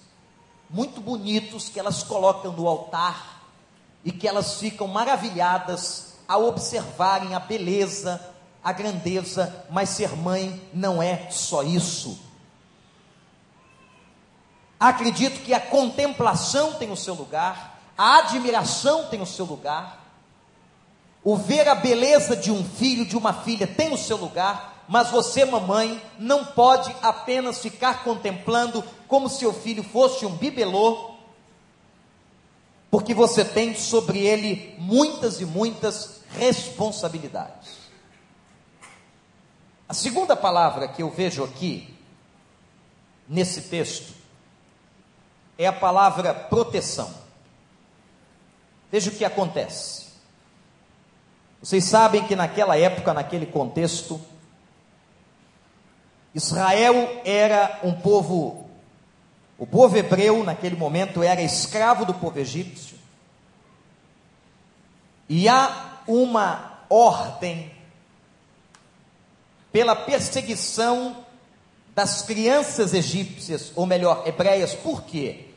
muito 0.69 1.01
bonitos 1.01 1.67
que 1.67 1.79
elas 1.79 2.03
colocam 2.03 2.51
no 2.51 2.67
altar 2.67 3.41
e 4.05 4.11
que 4.11 4.27
elas 4.27 4.59
ficam 4.59 4.87
maravilhadas 4.87 6.06
a 6.27 6.37
observarem 6.37 7.33
a 7.33 7.39
beleza, 7.39 8.21
a 8.63 8.71
grandeza, 8.73 9.65
mas 9.69 9.89
ser 9.89 10.15
mãe 10.15 10.61
não 10.73 11.01
é 11.01 11.29
só 11.31 11.63
isso. 11.63 12.19
Acredito 14.79 15.41
que 15.41 15.53
a 15.53 15.59
contemplação 15.59 16.73
tem 16.73 16.91
o 16.91 16.97
seu 16.97 17.13
lugar, 17.13 17.79
a 17.97 18.17
admiração 18.17 19.05
tem 19.05 19.21
o 19.21 19.25
seu 19.25 19.45
lugar, 19.45 20.05
o 21.23 21.35
ver 21.35 21.67
a 21.67 21.75
beleza 21.75 22.35
de 22.35 22.51
um 22.51 22.63
filho, 22.63 23.05
de 23.05 23.17
uma 23.17 23.33
filha 23.33 23.65
tem 23.65 23.93
o 23.93 23.97
seu 23.97 24.17
lugar, 24.17 24.83
mas 24.87 25.09
você, 25.09 25.43
mamãe, 25.45 26.01
não 26.19 26.45
pode 26.45 26.95
apenas 27.01 27.59
ficar 27.59 28.03
contemplando 28.03 28.83
como 29.07 29.27
se 29.27 29.45
o 29.45 29.51
filho 29.51 29.83
fosse 29.83 30.25
um 30.25 30.35
bibelô, 30.35 31.11
porque 32.91 33.13
você 33.13 33.43
tem 33.43 33.75
sobre 33.75 34.19
ele 34.19 34.75
muitas 34.77 35.41
e 35.41 35.45
muitas 35.45 36.16
responsabilidades. 36.31 37.77
A 39.87 39.93
segunda 39.93 40.35
palavra 40.35 40.87
que 40.87 41.01
eu 41.01 41.09
vejo 41.09 41.43
aqui, 41.43 41.95
nesse 43.27 43.63
texto, 43.63 44.13
é 45.57 45.65
a 45.65 45.73
palavra 45.73 46.33
proteção. 46.33 47.13
Veja 48.91 49.09
o 49.09 49.13
que 49.13 49.23
acontece. 49.25 50.07
Vocês 51.61 51.85
sabem 51.85 52.25
que 52.25 52.35
naquela 52.35 52.77
época, 52.77 53.13
naquele 53.13 53.45
contexto, 53.45 54.21
Israel 56.35 57.21
era 57.25 57.79
um 57.83 57.93
povo, 57.93 58.69
o 59.57 59.65
povo 59.65 59.97
hebreu 59.97 60.43
naquele 60.43 60.75
momento 60.75 61.23
era 61.23 61.41
escravo 61.41 62.05
do 62.05 62.13
povo 62.13 62.37
egípcio. 62.39 62.97
E 65.27 65.49
há 65.49 65.96
uma 66.07 66.79
ordem 66.89 67.71
pela 69.71 69.95
perseguição 69.95 71.25
das 71.93 72.21
crianças 72.21 72.93
egípcias, 72.93 73.71
ou 73.75 73.85
melhor, 73.85 74.23
hebreias, 74.27 74.73
por 74.73 75.03
quê? 75.03 75.47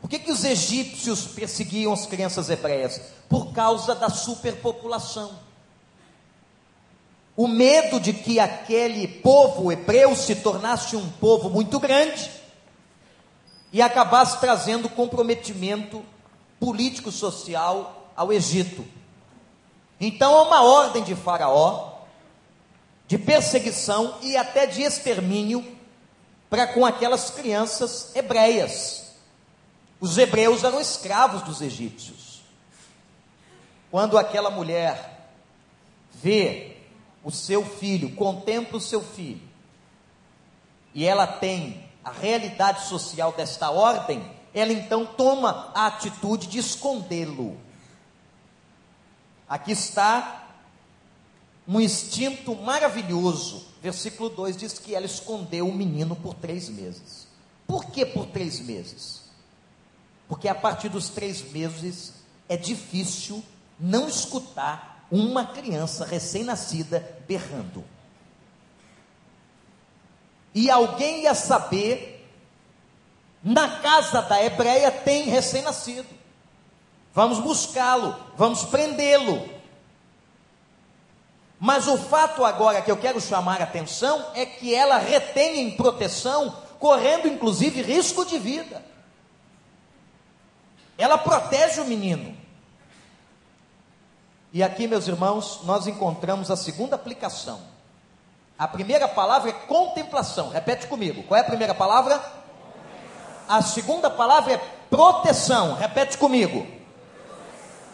Por 0.00 0.08
que, 0.08 0.18
que 0.18 0.30
os 0.30 0.44
egípcios 0.44 1.26
perseguiam 1.26 1.92
as 1.92 2.06
crianças 2.06 2.48
hebreias? 2.48 3.00
Por 3.28 3.52
causa 3.52 3.94
da 3.94 4.08
superpopulação. 4.08 5.38
O 7.36 7.46
medo 7.46 8.00
de 8.00 8.12
que 8.12 8.38
aquele 8.38 9.08
povo 9.08 9.70
hebreu 9.72 10.14
se 10.14 10.36
tornasse 10.36 10.96
um 10.96 11.08
povo 11.12 11.50
muito 11.50 11.78
grande 11.78 12.30
e 13.72 13.82
acabasse 13.82 14.40
trazendo 14.40 14.88
comprometimento 14.88 16.04
político-social 16.58 18.12
ao 18.16 18.32
Egito. 18.32 18.84
Então 20.00 20.36
há 20.36 20.42
uma 20.42 20.62
ordem 20.62 21.02
de 21.02 21.14
Faraó 21.14 21.98
de 23.08 23.16
perseguição 23.16 24.16
e 24.20 24.36
até 24.36 24.66
de 24.66 24.82
extermínio 24.82 25.66
para 26.50 26.66
com 26.66 26.84
aquelas 26.84 27.30
crianças 27.30 28.14
hebreias. 28.14 29.14
Os 29.98 30.18
hebreus 30.18 30.62
eram 30.62 30.78
escravos 30.78 31.42
dos 31.42 31.62
egípcios. 31.62 32.42
Quando 33.90 34.18
aquela 34.18 34.50
mulher 34.50 35.30
vê 36.12 36.76
o 37.24 37.30
seu 37.30 37.64
filho, 37.64 38.14
contempla 38.14 38.76
o 38.76 38.80
seu 38.80 39.02
filho, 39.02 39.48
e 40.94 41.04
ela 41.06 41.26
tem 41.26 41.88
a 42.04 42.10
realidade 42.10 42.86
social 42.86 43.32
desta 43.32 43.70
ordem, 43.70 44.30
ela 44.54 44.72
então 44.72 45.06
toma 45.06 45.70
a 45.74 45.86
atitude 45.86 46.46
de 46.46 46.58
escondê-lo. 46.58 47.58
Aqui 49.48 49.72
está 49.72 50.46
um 51.66 51.80
instinto 51.80 52.54
maravilhoso. 52.54 53.66
Versículo 53.82 54.28
2 54.28 54.56
diz 54.56 54.78
que 54.78 54.94
ela 54.94 55.06
escondeu 55.06 55.68
o 55.68 55.74
menino 55.74 56.16
por 56.16 56.34
três 56.34 56.68
meses. 56.68 57.28
Por 57.66 57.86
que 57.86 58.04
por 58.04 58.26
três 58.26 58.60
meses? 58.60 59.22
Porque 60.26 60.48
a 60.48 60.54
partir 60.54 60.88
dos 60.88 61.08
três 61.08 61.42
meses 61.52 62.14
é 62.48 62.56
difícil 62.56 63.42
não 63.78 64.08
escutar 64.08 65.06
uma 65.10 65.46
criança 65.46 66.04
recém-nascida 66.04 67.22
berrando. 67.26 67.84
E 70.54 70.70
alguém 70.70 71.22
ia 71.22 71.34
saber, 71.34 72.26
na 73.42 73.78
casa 73.80 74.22
da 74.22 74.42
hebreia 74.42 74.90
tem 74.90 75.24
recém-nascido. 75.24 76.17
Vamos 77.18 77.40
buscá-lo, 77.40 78.14
vamos 78.36 78.62
prendê-lo. 78.66 79.44
Mas 81.58 81.88
o 81.88 81.98
fato 81.98 82.44
agora 82.44 82.80
que 82.80 82.88
eu 82.88 82.96
quero 82.96 83.20
chamar 83.20 83.60
a 83.60 83.64
atenção 83.64 84.24
é 84.36 84.46
que 84.46 84.72
ela 84.72 84.98
retém 84.98 85.62
em 85.62 85.72
proteção, 85.72 86.56
correndo 86.78 87.26
inclusive 87.26 87.82
risco 87.82 88.24
de 88.24 88.38
vida. 88.38 88.84
Ela 90.96 91.18
protege 91.18 91.80
o 91.80 91.86
menino. 91.86 92.36
E 94.52 94.62
aqui, 94.62 94.86
meus 94.86 95.08
irmãos, 95.08 95.62
nós 95.64 95.88
encontramos 95.88 96.52
a 96.52 96.56
segunda 96.56 96.94
aplicação. 96.94 97.60
A 98.56 98.68
primeira 98.68 99.08
palavra 99.08 99.50
é 99.50 99.54
contemplação. 99.54 100.50
Repete 100.50 100.86
comigo. 100.86 101.24
Qual 101.24 101.36
é 101.36 101.40
a 101.40 101.46
primeira 101.46 101.74
palavra? 101.74 102.22
A 103.48 103.60
segunda 103.60 104.08
palavra 104.08 104.52
é 104.52 104.58
proteção. 104.88 105.74
Repete 105.74 106.16
comigo. 106.16 106.77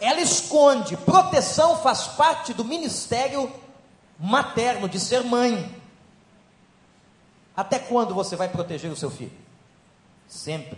Ela 0.05 0.21
esconde. 0.21 0.95
Proteção 0.97 1.77
faz 1.77 2.03
parte 2.07 2.53
do 2.53 2.63
ministério 2.63 3.51
materno, 4.19 4.87
de 4.87 4.99
ser 4.99 5.23
mãe. 5.23 5.75
Até 7.57 7.79
quando 7.79 8.13
você 8.13 8.35
vai 8.35 8.47
proteger 8.47 8.91
o 8.91 8.95
seu 8.95 9.09
filho? 9.09 9.31
Sempre. 10.27 10.77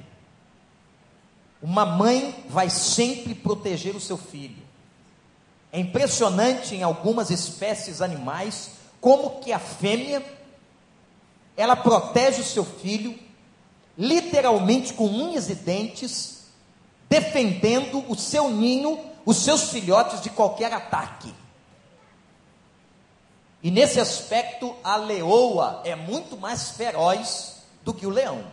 Uma 1.61 1.85
mãe 1.85 2.45
vai 2.47 2.69
sempre 2.69 3.35
proteger 3.35 3.95
o 3.95 3.99
seu 3.99 4.17
filho. 4.17 4.65
É 5.73 5.79
impressionante 5.79 6.73
em 6.73 6.83
algumas 6.83 7.29
espécies 7.29 8.01
animais 8.01 8.71
como 9.01 9.41
que 9.41 9.51
a 9.51 9.59
fêmea 9.59 10.23
ela 11.57 11.75
protege 11.75 12.39
o 12.39 12.45
seu 12.45 12.63
filho 12.63 13.19
literalmente 13.97 14.93
com 14.93 15.07
unhas 15.07 15.49
e 15.49 15.55
dentes, 15.55 16.45
defendendo 17.09 18.05
o 18.07 18.15
seu 18.15 18.49
ninho, 18.49 19.06
os 19.27 19.35
seus 19.43 19.71
filhotes 19.71 20.21
de 20.21 20.29
qualquer 20.29 20.71
ataque. 20.71 21.35
E 23.61 23.69
nesse 23.69 23.99
aspecto, 23.99 24.73
a 24.81 24.95
leoa 24.95 25.81
é 25.83 25.97
muito 25.97 26.37
mais 26.37 26.69
feroz 26.69 27.57
do 27.83 27.93
que 27.93 28.07
o 28.07 28.09
leão. 28.09 28.49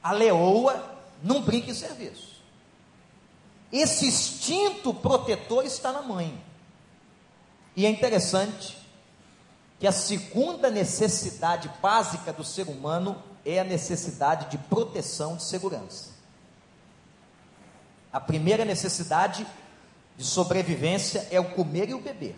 A 0.00 0.12
leoa 0.12 0.96
não 1.20 1.42
brinca 1.42 1.72
em 1.72 1.74
serviço. 1.74 2.40
Esse 3.72 4.06
instinto 4.06 4.94
protetor 4.94 5.64
está 5.64 5.90
na 5.90 6.02
mãe. 6.02 6.40
E 7.74 7.84
é 7.84 7.90
interessante 7.90 8.78
que 9.80 9.88
a 9.88 9.92
segunda 9.92 10.70
necessidade 10.70 11.68
básica 11.82 12.32
do 12.32 12.44
ser 12.44 12.68
humano 12.68 13.20
é 13.44 13.58
a 13.58 13.64
necessidade 13.64 14.50
de 14.52 14.58
proteção 14.58 15.34
de 15.34 15.42
segurança. 15.42 16.09
A 18.12 18.20
primeira 18.20 18.64
necessidade 18.64 19.46
de 20.16 20.24
sobrevivência 20.24 21.26
é 21.30 21.38
o 21.38 21.50
comer 21.50 21.88
e 21.88 21.94
o 21.94 22.00
beber. 22.00 22.36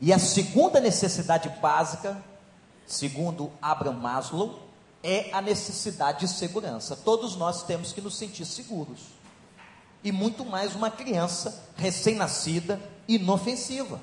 E 0.00 0.12
a 0.12 0.18
segunda 0.18 0.80
necessidade 0.80 1.48
básica, 1.60 2.22
segundo 2.86 3.52
Abraham 3.60 3.98
Maslow, 3.98 4.60
é 5.02 5.30
a 5.32 5.40
necessidade 5.40 6.20
de 6.20 6.28
segurança. 6.28 6.96
Todos 6.96 7.36
nós 7.36 7.62
temos 7.62 7.92
que 7.92 8.00
nos 8.00 8.16
sentir 8.16 8.44
seguros 8.44 9.00
e 10.04 10.10
muito 10.10 10.44
mais 10.44 10.74
uma 10.74 10.90
criança 10.90 11.62
recém-nascida, 11.76 12.80
inofensiva. 13.06 14.00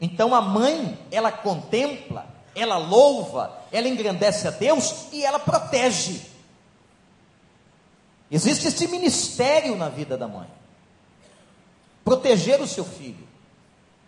Então 0.00 0.34
a 0.34 0.40
mãe, 0.40 0.98
ela 1.10 1.30
contempla, 1.30 2.26
ela 2.54 2.76
louva, 2.76 3.56
ela 3.70 3.88
engrandece 3.88 4.48
a 4.48 4.50
Deus 4.50 5.06
e 5.12 5.24
ela 5.24 5.38
protege. 5.38 6.20
Existe 8.30 8.68
esse 8.68 8.86
ministério 8.88 9.76
na 9.76 9.88
vida 9.88 10.16
da 10.16 10.28
mãe. 10.28 10.48
Proteger 12.04 12.60
o 12.60 12.66
seu 12.66 12.84
filho, 12.84 13.26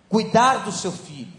cuidar 0.08 0.64
do 0.64 0.72
seu 0.72 0.92
filho, 0.92 1.32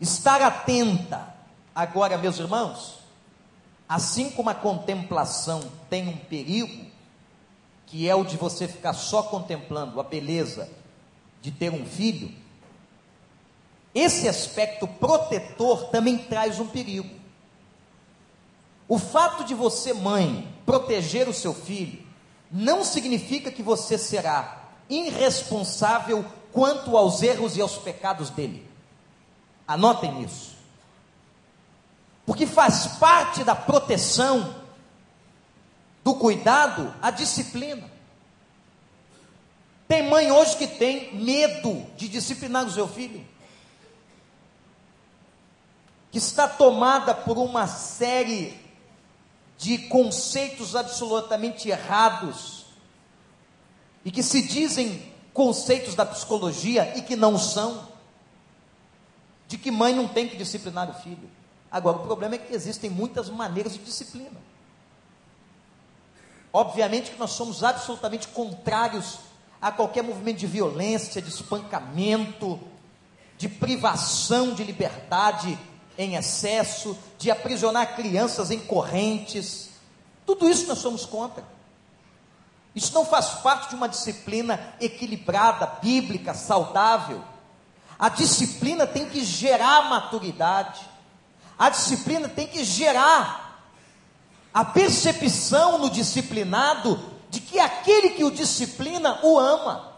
estar 0.00 0.42
atenta. 0.42 1.34
Agora, 1.74 2.18
meus 2.18 2.38
irmãos, 2.38 2.98
assim 3.88 4.30
como 4.30 4.50
a 4.50 4.54
contemplação 4.54 5.62
tem 5.88 6.08
um 6.08 6.16
perigo, 6.16 6.86
que 7.86 8.08
é 8.08 8.14
o 8.14 8.24
de 8.24 8.36
você 8.36 8.66
ficar 8.66 8.92
só 8.92 9.22
contemplando 9.22 10.00
a 10.00 10.02
beleza 10.02 10.68
de 11.40 11.50
ter 11.50 11.70
um 11.70 11.86
filho, 11.86 12.32
esse 13.94 14.28
aspecto 14.28 14.86
protetor 14.86 15.88
também 15.88 16.18
traz 16.18 16.60
um 16.60 16.66
perigo. 16.66 17.14
O 18.86 18.98
fato 18.98 19.44
de 19.44 19.54
você, 19.54 19.94
mãe, 19.94 20.55
proteger 20.66 21.28
o 21.28 21.32
seu 21.32 21.54
filho, 21.54 22.04
não 22.50 22.84
significa 22.84 23.50
que 23.50 23.62
você 23.62 23.96
será 23.96 24.64
irresponsável 24.90 26.24
quanto 26.52 26.96
aos 26.96 27.22
erros 27.22 27.56
e 27.56 27.60
aos 27.60 27.76
pecados 27.76 28.28
dele. 28.30 28.68
Anotem 29.66 30.22
isso. 30.22 30.56
Porque 32.24 32.46
faz 32.46 32.86
parte 32.98 33.44
da 33.44 33.54
proteção 33.54 34.54
do 36.02 36.14
cuidado 36.14 36.92
a 37.00 37.10
disciplina. 37.10 37.90
Tem 39.86 40.08
mãe 40.08 40.32
hoje 40.32 40.56
que 40.56 40.66
tem 40.66 41.14
medo 41.14 41.86
de 41.96 42.08
disciplinar 42.08 42.64
o 42.64 42.70
seu 42.70 42.88
filho, 42.88 43.24
que 46.10 46.18
está 46.18 46.48
tomada 46.48 47.14
por 47.14 47.38
uma 47.38 47.68
série 47.68 48.65
de 49.58 49.78
conceitos 49.78 50.76
absolutamente 50.76 51.68
errados 51.68 52.66
e 54.04 54.10
que 54.10 54.22
se 54.22 54.42
dizem 54.42 55.12
conceitos 55.32 55.94
da 55.94 56.06
psicologia 56.06 56.96
e 56.96 57.02
que 57.02 57.16
não 57.16 57.38
são, 57.38 57.88
de 59.48 59.58
que 59.58 59.70
mãe 59.70 59.94
não 59.94 60.08
tem 60.08 60.28
que 60.28 60.36
disciplinar 60.36 60.90
o 60.90 60.94
filho. 60.94 61.30
Agora, 61.70 61.98
o 61.98 62.02
problema 62.04 62.36
é 62.36 62.38
que 62.38 62.54
existem 62.54 62.88
muitas 62.88 63.28
maneiras 63.28 63.72
de 63.72 63.80
disciplina. 63.80 64.40
Obviamente 66.52 67.10
que 67.10 67.18
nós 67.18 67.32
somos 67.32 67.62
absolutamente 67.62 68.28
contrários 68.28 69.18
a 69.60 69.70
qualquer 69.70 70.02
movimento 70.02 70.38
de 70.38 70.46
violência, 70.46 71.20
de 71.20 71.28
espancamento, 71.28 72.58
de 73.36 73.48
privação 73.48 74.54
de 74.54 74.64
liberdade 74.64 75.58
em 75.98 76.14
excesso, 76.14 76.96
de 77.18 77.30
aprisionar 77.30 77.94
crianças 77.96 78.50
em 78.50 78.60
correntes. 78.60 79.70
Tudo 80.24 80.48
isso 80.48 80.66
nós 80.66 80.78
somos 80.78 81.06
contra. 81.06 81.44
Isso 82.74 82.92
não 82.92 83.06
faz 83.06 83.28
parte 83.42 83.70
de 83.70 83.74
uma 83.74 83.88
disciplina 83.88 84.74
equilibrada, 84.80 85.66
bíblica, 85.80 86.34
saudável. 86.34 87.24
A 87.98 88.10
disciplina 88.10 88.86
tem 88.86 89.08
que 89.08 89.24
gerar 89.24 89.88
maturidade. 89.88 90.80
A 91.58 91.70
disciplina 91.70 92.28
tem 92.28 92.46
que 92.46 92.62
gerar 92.64 93.62
a 94.52 94.64
percepção 94.64 95.78
no 95.78 95.88
disciplinado 95.88 97.00
de 97.30 97.40
que 97.40 97.58
aquele 97.58 98.10
que 98.10 98.24
o 98.24 98.30
disciplina 98.30 99.20
o 99.22 99.38
ama. 99.38 99.92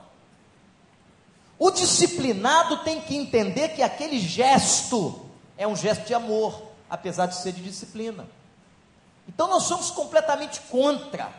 O 1.58 1.72
disciplinado 1.72 2.78
tem 2.78 3.00
que 3.00 3.16
entender 3.16 3.70
que 3.70 3.82
aquele 3.82 4.20
gesto 4.20 5.27
é 5.58 5.66
um 5.66 5.76
gesto 5.76 6.06
de 6.06 6.14
amor, 6.14 6.62
apesar 6.88 7.26
de 7.26 7.34
ser 7.34 7.52
de 7.52 7.62
disciplina. 7.62 8.26
Então 9.28 9.48
nós 9.48 9.64
somos 9.64 9.90
completamente 9.90 10.60
contra 10.70 11.30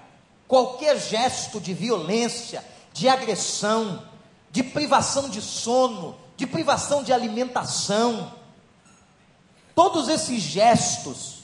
qualquer 0.47 0.99
gesto 0.99 1.59
de 1.59 1.73
violência, 1.73 2.63
de 2.93 3.07
agressão, 3.07 4.03
de 4.51 4.61
privação 4.61 5.29
de 5.29 5.41
sono, 5.41 6.17
de 6.35 6.45
privação 6.45 7.01
de 7.01 7.13
alimentação. 7.13 8.33
Todos 9.73 10.09
esses 10.09 10.41
gestos 10.41 11.39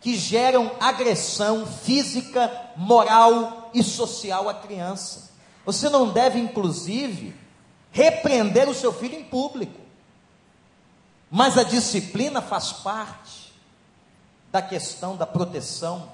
que 0.00 0.16
geram 0.16 0.70
agressão 0.80 1.66
física, 1.66 2.50
moral 2.76 3.70
e 3.74 3.82
social 3.82 4.48
à 4.48 4.54
criança. 4.54 5.30
Você 5.64 5.88
não 5.88 6.10
deve, 6.10 6.38
inclusive, 6.38 7.34
repreender 7.90 8.68
o 8.68 8.74
seu 8.74 8.92
filho 8.92 9.16
em 9.16 9.24
público. 9.24 9.81
Mas 11.34 11.56
a 11.56 11.62
disciplina 11.62 12.42
faz 12.42 12.72
parte 12.74 13.54
da 14.52 14.60
questão 14.60 15.16
da 15.16 15.26
proteção. 15.26 16.12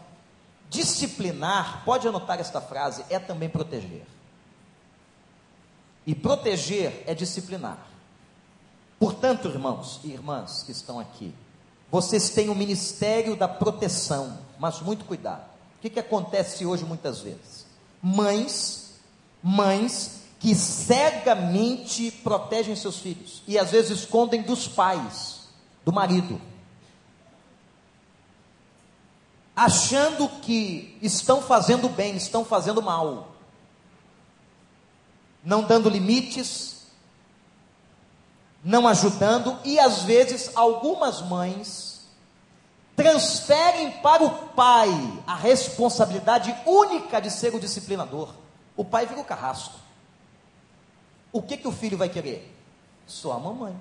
Disciplinar, 0.71 1.83
pode 1.85 2.07
anotar 2.07 2.39
esta 2.39 2.61
frase, 2.61 3.05
é 3.11 3.19
também 3.19 3.49
proteger. 3.49 4.07
E 6.07 6.15
proteger 6.15 7.03
é 7.05 7.15
disciplinar. 7.15 7.79
Portanto, 8.97 9.49
irmãos 9.49 9.99
e 10.05 10.13
irmãs 10.13 10.63
que 10.63 10.71
estão 10.71 11.01
aqui, 11.01 11.35
vocês 11.91 12.31
têm 12.31 12.49
o 12.49 12.55
ministério 12.55 13.35
da 13.35 13.49
proteção, 13.49 14.39
mas 14.57 14.81
muito 14.81 15.05
cuidado. 15.05 15.49
O 15.79 15.81
que, 15.81 15.91
que 15.91 15.99
acontece 15.99 16.65
hoje 16.65 16.85
muitas 16.85 17.23
vezes? 17.23 17.67
Mães, 18.01 18.95
mães 19.43 20.23
que 20.39 20.55
cegamente 20.55 22.11
protegem 22.11 22.77
seus 22.77 22.99
filhos 22.99 23.43
e 23.47 23.59
às 23.59 23.71
vezes 23.71 23.99
escondem 23.99 24.43
dos 24.43 24.69
pais, 24.69 25.49
do 25.85 25.93
marido, 25.93 26.41
achando 29.57 30.29
que 30.41 30.97
estão 31.03 31.43
fazendo 31.43 31.89
bem, 31.89 32.17
estão 32.17 32.45
fazendo 32.45 32.81
mal, 32.81 33.33
não 35.43 35.65
dando 35.65 35.89
limites, 35.89 36.87
não 38.63 38.87
ajudando, 38.87 39.59
e 39.65 39.79
às 39.81 40.03
vezes 40.03 40.53
algumas 40.55 41.23
mães 41.23 42.07
transferem 42.95 43.93
para 44.03 44.23
o 44.23 44.31
pai 44.49 44.91
a 45.27 45.35
responsabilidade 45.35 46.55
única 46.67 47.21
de 47.21 47.31
ser 47.31 47.55
o 47.55 47.61
disciplinador. 47.61 48.35
O 48.77 48.85
pai 48.85 49.07
vira 49.07 49.21
o 49.21 49.25
carrasco. 49.25 49.88
O 51.33 51.43
que, 51.43 51.57
que 51.57 51.69
o 51.69 51.73
filho 51.73 51.99
vai 51.99 52.09
querer? 52.09 52.55
Só 53.07 53.33
a 53.33 53.39
mamãe. 53.39 53.79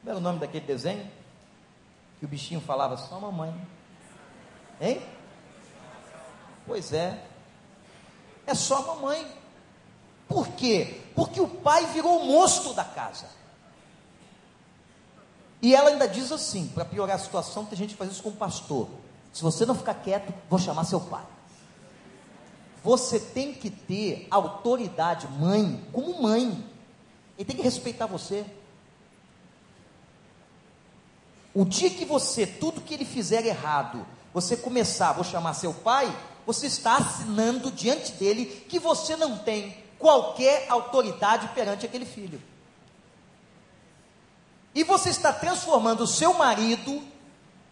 Como 0.00 0.10
era 0.10 0.18
o 0.18 0.20
nome 0.20 0.38
daquele 0.38 0.66
desenho? 0.66 1.10
Que 2.18 2.24
o 2.24 2.28
bichinho 2.28 2.60
falava 2.60 2.96
só 2.96 3.16
a 3.16 3.20
mamãe. 3.20 3.54
Hein? 4.80 5.02
Pois 6.66 6.92
é. 6.92 7.22
É 8.46 8.54
só 8.54 8.78
a 8.78 8.94
mamãe. 8.94 9.26
Por 10.26 10.48
quê? 10.48 11.00
Porque 11.14 11.40
o 11.40 11.48
pai 11.48 11.86
virou 11.86 12.20
o 12.20 12.26
monstro 12.26 12.72
da 12.72 12.84
casa. 12.84 13.26
E 15.62 15.74
ela 15.74 15.90
ainda 15.90 16.08
diz 16.08 16.32
assim, 16.32 16.68
para 16.68 16.84
piorar 16.84 17.16
a 17.16 17.18
situação, 17.18 17.66
tem 17.66 17.76
gente 17.76 17.90
que 17.90 17.96
faz 17.96 18.10
isso 18.10 18.22
com 18.22 18.30
o 18.30 18.36
pastor. 18.36 18.88
Se 19.32 19.42
você 19.42 19.66
não 19.66 19.74
ficar 19.74 19.94
quieto, 19.94 20.32
vou 20.48 20.58
chamar 20.58 20.84
seu 20.84 21.00
pai. 21.00 21.24
Você 22.82 23.20
tem 23.20 23.52
que 23.52 23.68
ter 23.68 24.26
autoridade, 24.30 25.28
mãe, 25.28 25.84
como 25.92 26.22
mãe. 26.22 26.64
Ele 27.36 27.44
tem 27.46 27.56
que 27.56 27.62
respeitar 27.62 28.06
você. 28.06 28.44
O 31.54 31.64
dia 31.64 31.90
que 31.90 32.04
você, 32.04 32.46
tudo 32.46 32.80
que 32.80 32.94
ele 32.94 33.04
fizer 33.04 33.44
errado, 33.44 34.06
você 34.32 34.56
começar, 34.56 35.12
vou 35.12 35.24
chamar 35.24 35.54
seu 35.54 35.74
pai, 35.74 36.14
você 36.46 36.66
está 36.66 36.96
assinando 36.96 37.70
diante 37.70 38.12
dele 38.12 38.46
que 38.68 38.78
você 38.78 39.16
não 39.16 39.38
tem 39.38 39.76
qualquer 39.98 40.66
autoridade 40.70 41.48
perante 41.48 41.84
aquele 41.84 42.06
filho. 42.06 42.40
E 44.74 44.84
você 44.84 45.10
está 45.10 45.32
transformando 45.32 46.04
o 46.04 46.06
seu 46.06 46.34
marido, 46.34 47.02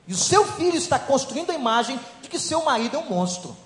e 0.07 0.13
o 0.13 0.17
seu 0.17 0.45
filho 0.53 0.77
está 0.77 0.99
construindo 0.99 1.51
a 1.51 1.55
imagem 1.55 1.99
de 2.21 2.29
que 2.29 2.39
seu 2.39 2.65
marido 2.65 2.97
é 2.97 2.99
um 2.99 3.09
monstro. 3.09 3.57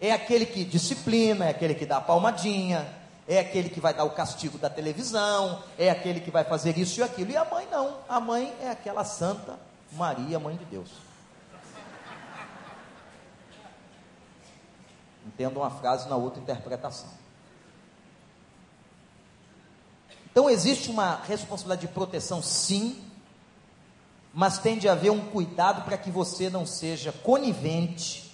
É 0.00 0.12
aquele 0.12 0.46
que 0.46 0.64
disciplina, 0.64 1.46
é 1.46 1.50
aquele 1.50 1.74
que 1.74 1.84
dá 1.84 1.96
a 1.96 2.00
palmadinha, 2.00 2.86
é 3.26 3.40
aquele 3.40 3.68
que 3.68 3.80
vai 3.80 3.92
dar 3.92 4.04
o 4.04 4.10
castigo 4.10 4.56
da 4.56 4.70
televisão, 4.70 5.62
é 5.76 5.90
aquele 5.90 6.20
que 6.20 6.30
vai 6.30 6.44
fazer 6.44 6.78
isso 6.78 7.00
e 7.00 7.02
aquilo. 7.02 7.30
E 7.30 7.36
a 7.36 7.44
mãe 7.44 7.66
não. 7.70 7.98
A 8.08 8.20
mãe 8.20 8.54
é 8.62 8.70
aquela 8.70 9.04
santa 9.04 9.58
Maria, 9.92 10.38
mãe 10.38 10.56
de 10.56 10.64
Deus. 10.64 10.90
Entenda 15.26 15.58
uma 15.58 15.70
frase 15.70 16.08
na 16.08 16.16
outra 16.16 16.40
interpretação. 16.40 17.10
Então 20.30 20.48
existe 20.48 20.90
uma 20.90 21.16
responsabilidade 21.16 21.86
de 21.86 21.92
proteção, 21.92 22.42
sim, 22.42 23.04
mas 24.32 24.58
tem 24.58 24.78
de 24.78 24.88
haver 24.88 25.10
um 25.10 25.20
cuidado 25.30 25.82
para 25.82 25.98
que 25.98 26.10
você 26.10 26.48
não 26.48 26.64
seja 26.64 27.12
conivente 27.12 28.27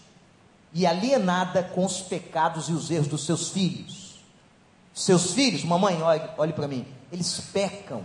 e 0.75 0.85
alienada 0.85 1.63
com 1.63 1.85
os 1.85 2.01
pecados 2.03 2.69
e 2.69 2.73
os 2.73 2.91
erros 2.91 3.07
dos 3.07 3.25
seus 3.25 3.51
filhos. 3.51 4.17
Seus 4.93 5.33
filhos, 5.33 5.65
mamãe, 5.65 6.03
olhe, 6.03 6.29
olhe 6.37 6.53
para 6.53 6.69
mim, 6.69 6.87
eles 7.13 7.41
pecam. 7.53 8.05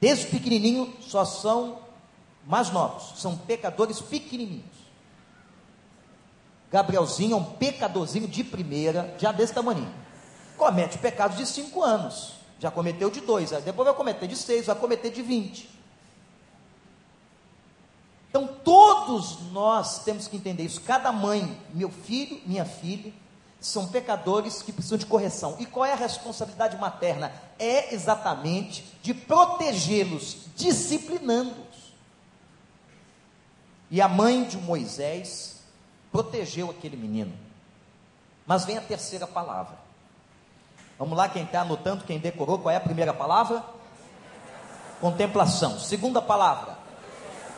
Desde 0.00 0.26
pequenininho 0.26 0.94
só 1.00 1.24
são 1.24 1.78
mais 2.46 2.70
novos, 2.70 3.20
são 3.20 3.36
pecadores 3.36 4.00
pequenininhos. 4.00 4.74
Gabrielzinho 6.70 7.34
é 7.34 7.36
um 7.36 7.44
pecadorzinho 7.44 8.28
de 8.28 8.44
primeira, 8.44 9.14
já 9.18 9.32
desse 9.32 9.54
tamanho. 9.54 9.92
Comete 10.56 10.98
pecados 10.98 11.36
de 11.36 11.46
cinco 11.46 11.82
anos. 11.82 12.32
Já 12.60 12.70
cometeu 12.70 13.10
de 13.10 13.20
dois, 13.20 13.50
depois 13.50 13.86
vai 13.86 13.94
cometer 13.94 14.26
de 14.26 14.36
seis, 14.36 14.66
vai 14.66 14.76
cometer 14.76 15.10
de 15.10 15.22
vinte. 15.22 15.68
Então 18.34 18.48
todos 18.48 19.52
nós 19.52 20.02
temos 20.02 20.26
que 20.26 20.36
entender 20.36 20.64
isso. 20.64 20.80
Cada 20.80 21.12
mãe, 21.12 21.56
meu 21.72 21.88
filho, 21.88 22.40
minha 22.44 22.64
filha, 22.64 23.12
são 23.60 23.86
pecadores 23.86 24.60
que 24.60 24.72
precisam 24.72 24.98
de 24.98 25.06
correção. 25.06 25.54
E 25.60 25.64
qual 25.64 25.86
é 25.86 25.92
a 25.92 25.96
responsabilidade 25.96 26.76
materna? 26.76 27.30
É 27.60 27.94
exatamente 27.94 28.84
de 29.04 29.14
protegê-los, 29.14 30.48
disciplinando-os. 30.56 31.94
E 33.88 34.00
a 34.00 34.08
mãe 34.08 34.42
de 34.42 34.56
Moisés 34.56 35.60
protegeu 36.10 36.68
aquele 36.68 36.96
menino. 36.96 37.32
Mas 38.44 38.64
vem 38.64 38.76
a 38.76 38.80
terceira 38.80 39.28
palavra. 39.28 39.78
Vamos 40.98 41.16
lá, 41.16 41.28
quem 41.28 41.44
está 41.44 41.60
anotando, 41.60 42.02
quem 42.02 42.18
decorou, 42.18 42.58
qual 42.58 42.72
é 42.72 42.78
a 42.78 42.80
primeira 42.80 43.14
palavra? 43.14 43.64
Contemplação. 45.00 45.78
Segunda 45.78 46.20
palavra, 46.20 46.73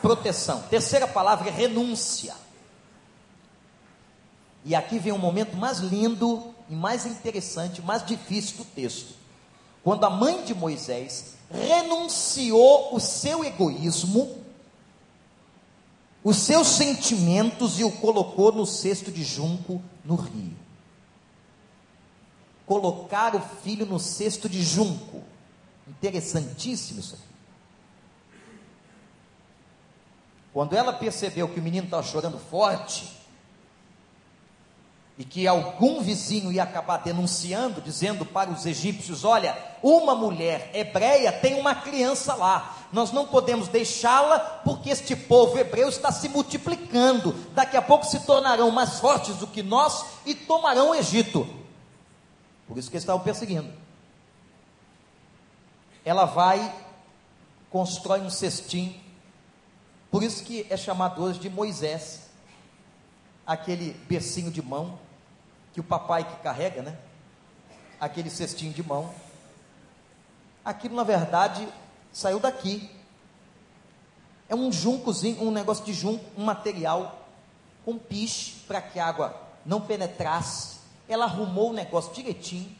proteção. 0.01 0.61
Terceira 0.69 1.07
palavra 1.07 1.49
é 1.49 1.51
renúncia. 1.51 2.35
E 4.65 4.75
aqui 4.75 4.99
vem 4.99 5.13
um 5.13 5.17
momento 5.17 5.55
mais 5.55 5.79
lindo 5.79 6.53
e 6.69 6.75
mais 6.75 7.05
interessante, 7.05 7.81
mais 7.81 8.05
difícil 8.05 8.57
do 8.57 8.65
texto. 8.65 9.15
Quando 9.83 10.03
a 10.05 10.09
mãe 10.09 10.43
de 10.43 10.53
Moisés 10.53 11.35
renunciou 11.49 12.93
o 12.93 12.99
seu 12.99 13.43
egoísmo 13.43 14.45
os 16.27 16.35
seus 16.39 16.67
sentimentos 16.67 17.79
e 17.79 17.85
o 17.85 17.91
colocou 17.91 18.51
no 18.51 18.65
cesto 18.65 19.09
de 19.09 19.23
junco 19.23 19.81
no 20.03 20.15
rio. 20.15 20.57
Colocar 22.65 23.33
o 23.33 23.39
filho 23.63 23.85
no 23.85 23.97
cesto 23.97 24.49
de 24.49 24.61
junco. 24.61 25.23
Interessantíssimo 25.87 26.99
isso 26.99 27.15
aqui. 27.15 27.23
Quando 30.57 30.73
ela 30.73 30.91
percebeu 30.91 31.47
que 31.47 31.59
o 31.59 31.61
menino 31.61 31.85
estava 31.85 32.01
chorando 32.01 32.39
forte, 32.39 33.15
e 35.15 35.23
que 35.23 35.45
algum 35.47 36.01
vizinho 36.01 36.51
ia 36.51 36.63
acabar 36.63 36.97
denunciando, 36.97 37.79
dizendo 37.79 38.25
para 38.25 38.49
os 38.49 38.65
egípcios: 38.65 39.23
olha, 39.23 39.55
uma 39.83 40.15
mulher 40.15 40.71
hebreia 40.73 41.31
tem 41.31 41.59
uma 41.59 41.75
criança 41.75 42.33
lá, 42.33 42.75
nós 42.91 43.11
não 43.11 43.27
podemos 43.27 43.67
deixá-la, 43.67 44.39
porque 44.39 44.89
este 44.89 45.15
povo 45.15 45.59
hebreu 45.59 45.89
está 45.89 46.11
se 46.11 46.27
multiplicando, 46.27 47.33
daqui 47.53 47.77
a 47.77 47.81
pouco 47.83 48.07
se 48.07 48.21
tornarão 48.21 48.71
mais 48.71 48.99
fortes 48.99 49.35
do 49.35 49.45
que 49.45 49.61
nós 49.61 50.03
e 50.25 50.33
tomarão 50.33 50.89
o 50.89 50.95
Egito. 50.95 51.47
Por 52.67 52.79
isso 52.79 52.89
que 52.89 52.95
eles 52.95 53.03
estavam 53.03 53.21
perseguindo. 53.21 53.71
Ela 56.03 56.25
vai, 56.25 56.73
constrói 57.69 58.21
um 58.21 58.31
cestim, 58.31 58.99
Por 60.09 60.23
isso 60.23 60.43
que 60.43 60.65
é 60.69 60.77
chamado 60.77 61.21
hoje 61.21 61.39
de 61.39 61.49
Moisés, 61.49 62.29
aquele 63.45 63.93
bercinho 64.07 64.51
de 64.51 64.61
mão 64.61 64.99
que 65.73 65.79
o 65.79 65.83
papai 65.83 66.23
que 66.23 66.35
carrega, 66.41 66.81
né? 66.81 66.97
Aquele 67.99 68.29
cestinho 68.29 68.73
de 68.73 68.81
mão. 68.81 69.13
Aquilo 70.65 70.95
na 70.95 71.03
verdade 71.03 71.67
saiu 72.11 72.39
daqui. 72.39 72.89
É 74.49 74.55
um 74.55 74.71
juncozinho, 74.71 75.43
um 75.43 75.51
negócio 75.51 75.85
de 75.85 75.93
junco, 75.93 76.25
um 76.39 76.45
material 76.45 77.27
com 77.85 77.97
piche 77.97 78.55
para 78.67 78.81
que 78.81 78.99
a 78.99 79.05
água 79.05 79.39
não 79.65 79.81
penetrasse. 79.81 80.77
Ela 81.07 81.25
arrumou 81.25 81.69
o 81.69 81.73
negócio 81.73 82.13
direitinho 82.13 82.75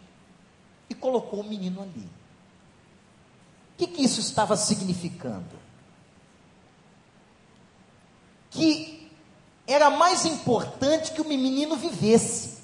e 0.90 0.96
colocou 0.96 1.42
o 1.42 1.44
menino 1.44 1.82
ali. 1.82 2.10
O 3.74 3.78
que, 3.78 3.88
que 3.88 4.02
isso 4.02 4.20
estava 4.20 4.58
significando? 4.58 5.67
Que 8.58 9.08
era 9.68 9.92
mais 9.92 10.26
importante 10.26 11.12
que 11.12 11.22
o 11.22 11.28
menino 11.28 11.76
vivesse. 11.76 12.58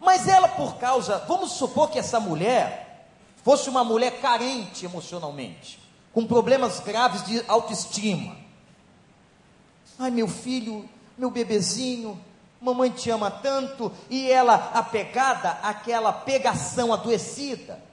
Mas 0.00 0.26
ela, 0.26 0.48
por 0.48 0.76
causa, 0.76 1.18
vamos 1.28 1.52
supor 1.52 1.90
que 1.90 1.98
essa 1.98 2.18
mulher 2.18 3.06
fosse 3.42 3.68
uma 3.68 3.84
mulher 3.84 4.22
carente 4.22 4.86
emocionalmente, 4.86 5.78
com 6.14 6.26
problemas 6.26 6.80
graves 6.80 7.22
de 7.26 7.44
autoestima. 7.46 8.34
Ai, 9.98 10.10
meu 10.10 10.26
filho, 10.26 10.88
meu 11.18 11.30
bebezinho, 11.30 12.18
mamãe 12.62 12.90
te 12.90 13.10
ama 13.10 13.30
tanto, 13.30 13.92
e 14.08 14.30
ela 14.30 14.70
apegada 14.72 15.50
àquela 15.62 16.14
pegação 16.14 16.94
adoecida, 16.94 17.83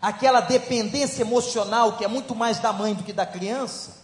aquela 0.00 0.40
dependência 0.40 1.22
emocional 1.22 1.96
que 1.96 2.04
é 2.04 2.08
muito 2.08 2.34
mais 2.34 2.58
da 2.58 2.72
mãe 2.72 2.94
do 2.94 3.02
que 3.02 3.12
da 3.12 3.26
criança. 3.26 3.98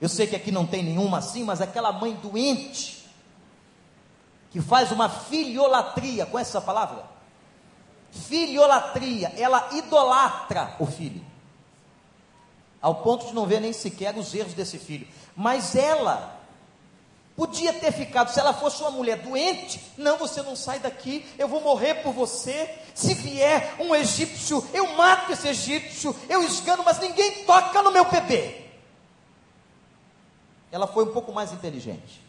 Eu 0.00 0.08
sei 0.08 0.26
que 0.26 0.36
aqui 0.36 0.50
não 0.50 0.66
tem 0.66 0.82
nenhuma 0.82 1.18
assim, 1.18 1.44
mas 1.44 1.60
aquela 1.60 1.92
mãe 1.92 2.14
doente, 2.14 3.06
que 4.50 4.60
faz 4.60 4.90
uma 4.92 5.08
filiolatria, 5.08 6.26
com 6.26 6.38
essa 6.38 6.60
palavra? 6.60 7.04
Filiolatria, 8.10 9.32
ela 9.36 9.68
idolatra 9.72 10.74
o 10.78 10.86
filho, 10.86 11.24
ao 12.80 12.96
ponto 12.96 13.26
de 13.26 13.34
não 13.34 13.46
ver 13.46 13.60
nem 13.60 13.72
sequer 13.72 14.16
os 14.16 14.34
erros 14.34 14.54
desse 14.54 14.78
filho, 14.78 15.06
mas 15.34 15.74
ela 15.74 16.35
Podia 17.36 17.70
ter 17.74 17.92
ficado, 17.92 18.32
se 18.32 18.40
ela 18.40 18.54
fosse 18.54 18.80
uma 18.80 18.90
mulher 18.90 19.18
doente, 19.18 19.78
não, 19.98 20.16
você 20.16 20.40
não 20.40 20.56
sai 20.56 20.78
daqui, 20.78 21.26
eu 21.38 21.46
vou 21.46 21.60
morrer 21.60 21.96
por 21.96 22.12
você. 22.12 22.78
Se 22.94 23.12
vier 23.12 23.76
um 23.78 23.94
egípcio, 23.94 24.66
eu 24.72 24.96
mato 24.96 25.32
esse 25.32 25.46
egípcio, 25.46 26.16
eu 26.30 26.42
esgano, 26.42 26.82
mas 26.82 26.98
ninguém 26.98 27.44
toca 27.44 27.82
no 27.82 27.92
meu 27.92 28.06
bebê. 28.06 28.64
Ela 30.72 30.86
foi 30.86 31.04
um 31.04 31.12
pouco 31.12 31.30
mais 31.30 31.52
inteligente, 31.52 32.22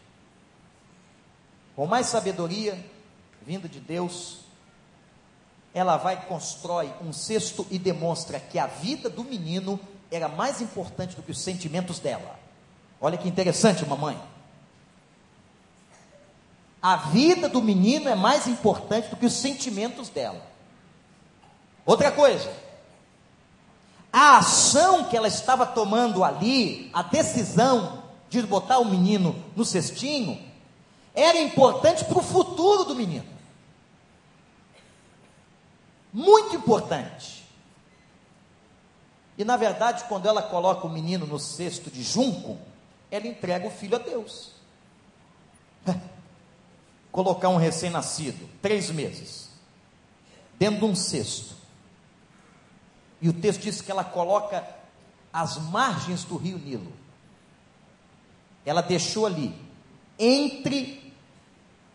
com 1.73 1.87
mais 1.87 2.07
sabedoria, 2.07 2.77
vinda 3.41 3.69
de 3.69 3.79
Deus, 3.79 4.39
ela 5.73 5.95
vai 5.95 6.25
constrói 6.25 6.93
um 7.01 7.13
cesto 7.13 7.65
e 7.69 7.79
demonstra 7.79 8.39
que 8.39 8.59
a 8.59 8.67
vida 8.67 9.09
do 9.09 9.23
menino 9.23 9.79
era 10.11 10.27
mais 10.27 10.59
importante 10.59 11.15
do 11.15 11.21
que 11.21 11.31
os 11.31 11.41
sentimentos 11.41 11.99
dela. 11.99 12.37
Olha 12.99 13.17
que 13.17 13.27
interessante, 13.27 13.85
mamãe. 13.85 14.19
A 16.87 16.95
vida 16.95 17.49
do 17.49 17.61
menino 17.61 18.07
é 18.07 18.15
mais 18.15 18.47
importante 18.47 19.09
do 19.09 19.17
que 19.17 19.25
os 19.25 19.33
sentimentos 19.33 20.07
dela. 20.07 20.41
Outra 21.85 22.13
coisa, 22.13 22.49
a 24.09 24.37
ação 24.37 25.03
que 25.03 25.17
ela 25.17 25.27
estava 25.27 25.65
tomando 25.65 26.23
ali, 26.23 26.89
a 26.93 27.01
decisão 27.01 28.03
de 28.29 28.41
botar 28.43 28.79
o 28.79 28.85
menino 28.85 29.35
no 29.53 29.65
cestinho, 29.65 30.41
era 31.13 31.37
importante 31.41 32.05
para 32.05 32.19
o 32.19 32.23
futuro 32.23 32.85
do 32.85 32.95
menino. 32.95 33.27
Muito 36.13 36.55
importante. 36.55 37.45
E 39.37 39.43
na 39.43 39.57
verdade, 39.57 40.05
quando 40.07 40.25
ela 40.25 40.41
coloca 40.41 40.87
o 40.87 40.89
menino 40.89 41.27
no 41.27 41.37
cesto 41.37 41.91
de 41.91 42.01
junco, 42.01 42.57
ela 43.11 43.27
entrega 43.27 43.67
o 43.67 43.71
filho 43.71 43.97
a 43.97 43.99
Deus. 43.99 44.51
colocar 47.17 47.49
um 47.49 47.57
recém-nascido, 47.57 48.47
três 48.61 48.91
meses, 48.91 49.49
dentro 50.59 50.81
de 50.81 50.85
um 50.85 50.93
cesto. 50.93 51.55
E 53.19 53.27
o 53.27 53.33
texto 53.33 53.61
diz 53.61 53.81
que 53.81 53.89
ela 53.89 54.03
coloca 54.03 54.63
as 55.33 55.57
margens 55.57 56.23
do 56.23 56.37
rio 56.37 56.59
Nilo. 56.59 56.93
Ela 58.63 58.81
deixou 58.81 59.25
ali, 59.25 59.51
entre 60.19 61.11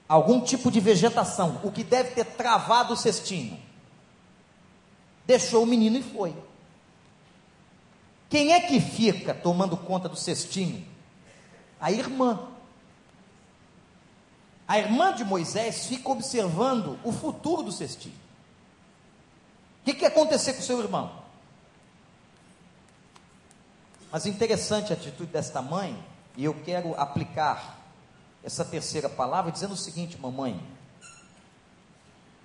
algum 0.09 0.41
tipo 0.41 0.73
de 0.73 0.81
vegetação, 0.81 1.61
o 1.63 1.71
que 1.71 1.85
deve 1.85 2.11
ter 2.17 2.25
travado 2.25 2.95
o 2.95 2.97
cestinho. 2.97 3.57
Deixou 5.25 5.63
o 5.63 5.67
menino 5.67 5.99
e 5.99 6.03
foi. 6.03 6.35
Quem 8.29 8.55
é 8.55 8.59
que 8.59 8.81
fica 8.81 9.33
tomando 9.33 9.77
conta 9.77 10.09
do 10.09 10.17
cestinho? 10.17 10.85
A 11.81 11.93
irmã. 11.93 12.52
A 14.73 14.79
irmã 14.79 15.15
de 15.15 15.23
Moisés 15.23 15.87
fica 15.87 16.09
observando 16.09 16.99
o 17.05 17.13
futuro 17.13 17.63
do 17.63 17.71
cestinho. 17.71 18.15
O 19.83 19.85
que, 19.85 19.93
que 19.93 20.01
ia 20.01 20.09
acontecer 20.09 20.55
com 20.55 20.63
seu 20.63 20.81
irmão? 20.81 21.13
Mas 24.11 24.25
interessante 24.25 24.91
a 24.91 24.97
atitude 24.97 25.31
desta 25.31 25.61
mãe, 25.61 26.03
e 26.39 26.47
eu 26.47 26.55
quero 26.55 26.99
aplicar 26.99 27.83
essa 28.43 28.65
terceira 28.65 29.11
palavra 29.11 29.53
dizendo 29.53 29.75
o 29.75 29.77
seguinte, 29.77 30.19
mamãe: 30.19 30.59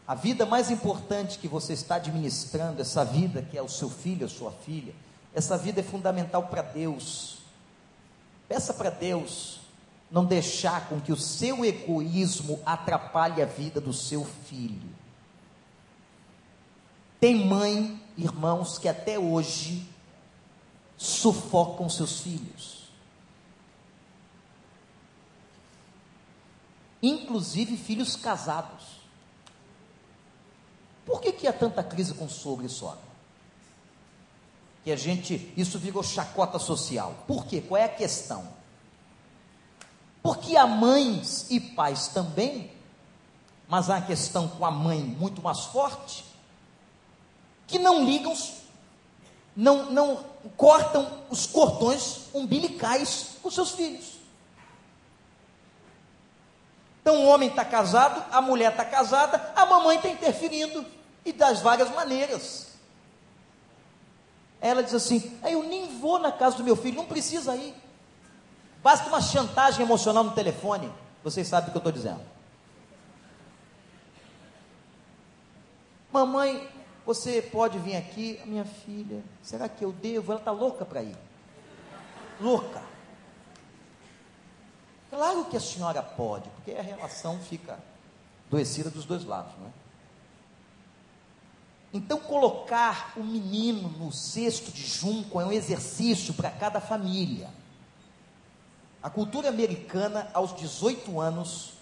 a 0.06 0.14
vida 0.14 0.46
mais 0.46 0.70
importante 0.70 1.40
que 1.40 1.48
você 1.48 1.72
está 1.72 1.96
administrando, 1.96 2.82
essa 2.82 3.06
vida 3.06 3.42
que 3.42 3.58
é 3.58 3.62
o 3.62 3.70
seu 3.70 3.90
filho, 3.90 4.26
a 4.26 4.30
sua 4.30 4.52
filha, 4.52 4.94
essa 5.34 5.58
vida 5.58 5.80
é 5.80 5.84
fundamental 5.84 6.44
para 6.48 6.62
Deus. 6.62 7.38
Peça 8.50 8.74
para 8.74 8.90
Deus 8.90 9.66
não 10.10 10.26
deixar 10.26 10.88
com 10.88 11.02
que 11.02 11.12
o 11.12 11.18
seu 11.18 11.66
egoísmo 11.66 12.60
atrapalhe 12.66 13.42
a 13.42 13.46
vida 13.46 13.82
do 13.82 13.92
seu 13.92 14.24
filho. 14.24 14.96
Tem 17.20 17.46
mãe, 17.46 18.02
irmãos, 18.18 18.78
que 18.78 18.88
até 18.88 19.20
hoje 19.20 19.88
sufocam 20.98 21.90
seus 21.90 22.22
filhos. 22.22 22.88
Inclusive 27.02 27.76
filhos 27.76 28.16
casados. 28.16 28.98
Por 31.06 31.22
que, 31.22 31.32
que 31.32 31.48
há 31.48 31.54
tanta 31.54 31.84
crise 31.84 32.14
com 32.14 32.30
sogro 32.30 32.66
e 32.66 32.70
sogra? 32.70 33.08
Que 34.84 34.92
a 34.92 34.96
gente, 34.96 35.54
isso 35.58 35.78
virou 35.80 36.04
chacota 36.04 36.60
social. 36.60 37.24
Por 37.28 37.46
quê? 37.46 37.62
Qual 37.62 37.80
é 37.80 37.86
a 37.86 37.90
questão? 37.90 38.57
Porque 40.22 40.58
há 40.58 40.68
mães 40.68 41.46
e 41.50 41.60
pais 41.60 42.08
também, 42.10 42.72
mas 43.68 43.90
há 43.90 43.96
uma 43.96 44.02
questão 44.02 44.48
com 44.48 44.66
a 44.66 44.72
mãe 44.72 45.00
muito 45.00 45.42
mais 45.42 45.66
forte, 45.66 46.26
que 47.66 47.78
não 47.78 48.06
ligam, 48.06 48.34
não, 49.56 49.92
não 49.92 50.26
cortam 50.56 51.08
os 51.30 51.46
cordões 51.46 52.34
umbilicais 52.34 53.38
com 53.42 53.52
seus 53.52 53.72
filhos. 53.72 54.18
Então 57.02 57.24
o 57.24 57.28
homem 57.28 57.50
está 57.50 57.64
casado, 57.64 58.24
a 58.32 58.42
mulher 58.42 58.72
está 58.72 58.84
casada, 58.84 59.54
a 59.56 59.66
mamãe 59.66 59.98
está 59.98 60.10
interferindo, 60.10 60.86
e 61.28 61.34
das 61.34 61.62
várias 61.62 61.90
maneiras. 61.90 62.68
Ela 64.62 64.82
diz 64.82 64.94
assim: 64.94 65.38
eu 65.44 65.64
nem 65.64 66.00
vou 66.00 66.20
na 66.20 66.32
casa 66.32 66.58
do 66.58 66.64
meu 66.64 66.76
filho, 66.76 66.96
não 66.96 67.06
precisa 67.06 67.56
ir. 67.56 67.76
Basta 68.88 69.10
uma 69.10 69.20
chantagem 69.20 69.82
emocional 69.82 70.24
no 70.24 70.32
telefone. 70.32 70.90
Vocês 71.22 71.46
sabem 71.46 71.68
o 71.68 71.72
que 71.72 71.78
eu 71.78 71.80
estou 71.80 71.92
dizendo. 71.92 72.22
Mamãe, 76.10 76.66
você 77.06 77.42
pode 77.42 77.78
vir 77.80 77.98
aqui? 77.98 78.40
Minha 78.46 78.64
filha, 78.64 79.22
será 79.44 79.68
que 79.68 79.84
eu 79.84 79.92
devo? 79.92 80.32
Ela 80.32 80.40
está 80.40 80.52
louca 80.52 80.86
para 80.86 81.04
ir. 81.04 81.18
Louca. 82.40 82.82
Claro 85.10 85.44
que 85.44 85.58
a 85.58 85.60
senhora 85.60 86.02
pode, 86.02 86.50
porque 86.52 86.72
a 86.72 86.82
relação 86.82 87.38
fica 87.40 87.78
adoecida 88.48 88.90
dos 88.90 89.04
dois 89.04 89.26
lados, 89.26 89.52
não 89.60 89.68
é? 89.68 89.72
Então, 91.94 92.22
colocar 92.22 93.12
o 93.18 93.22
menino 93.22 93.90
no 93.90 94.14
cesto 94.14 94.72
de 94.72 94.88
junco 94.88 95.42
é 95.42 95.46
um 95.46 95.52
exercício 95.52 96.34
para 96.34 96.50
cada 96.50 96.80
família. 96.80 97.50
A 99.08 99.10
cultura 99.10 99.48
americana, 99.48 100.28
aos 100.34 100.54
18 100.54 101.18
anos, 101.22 101.76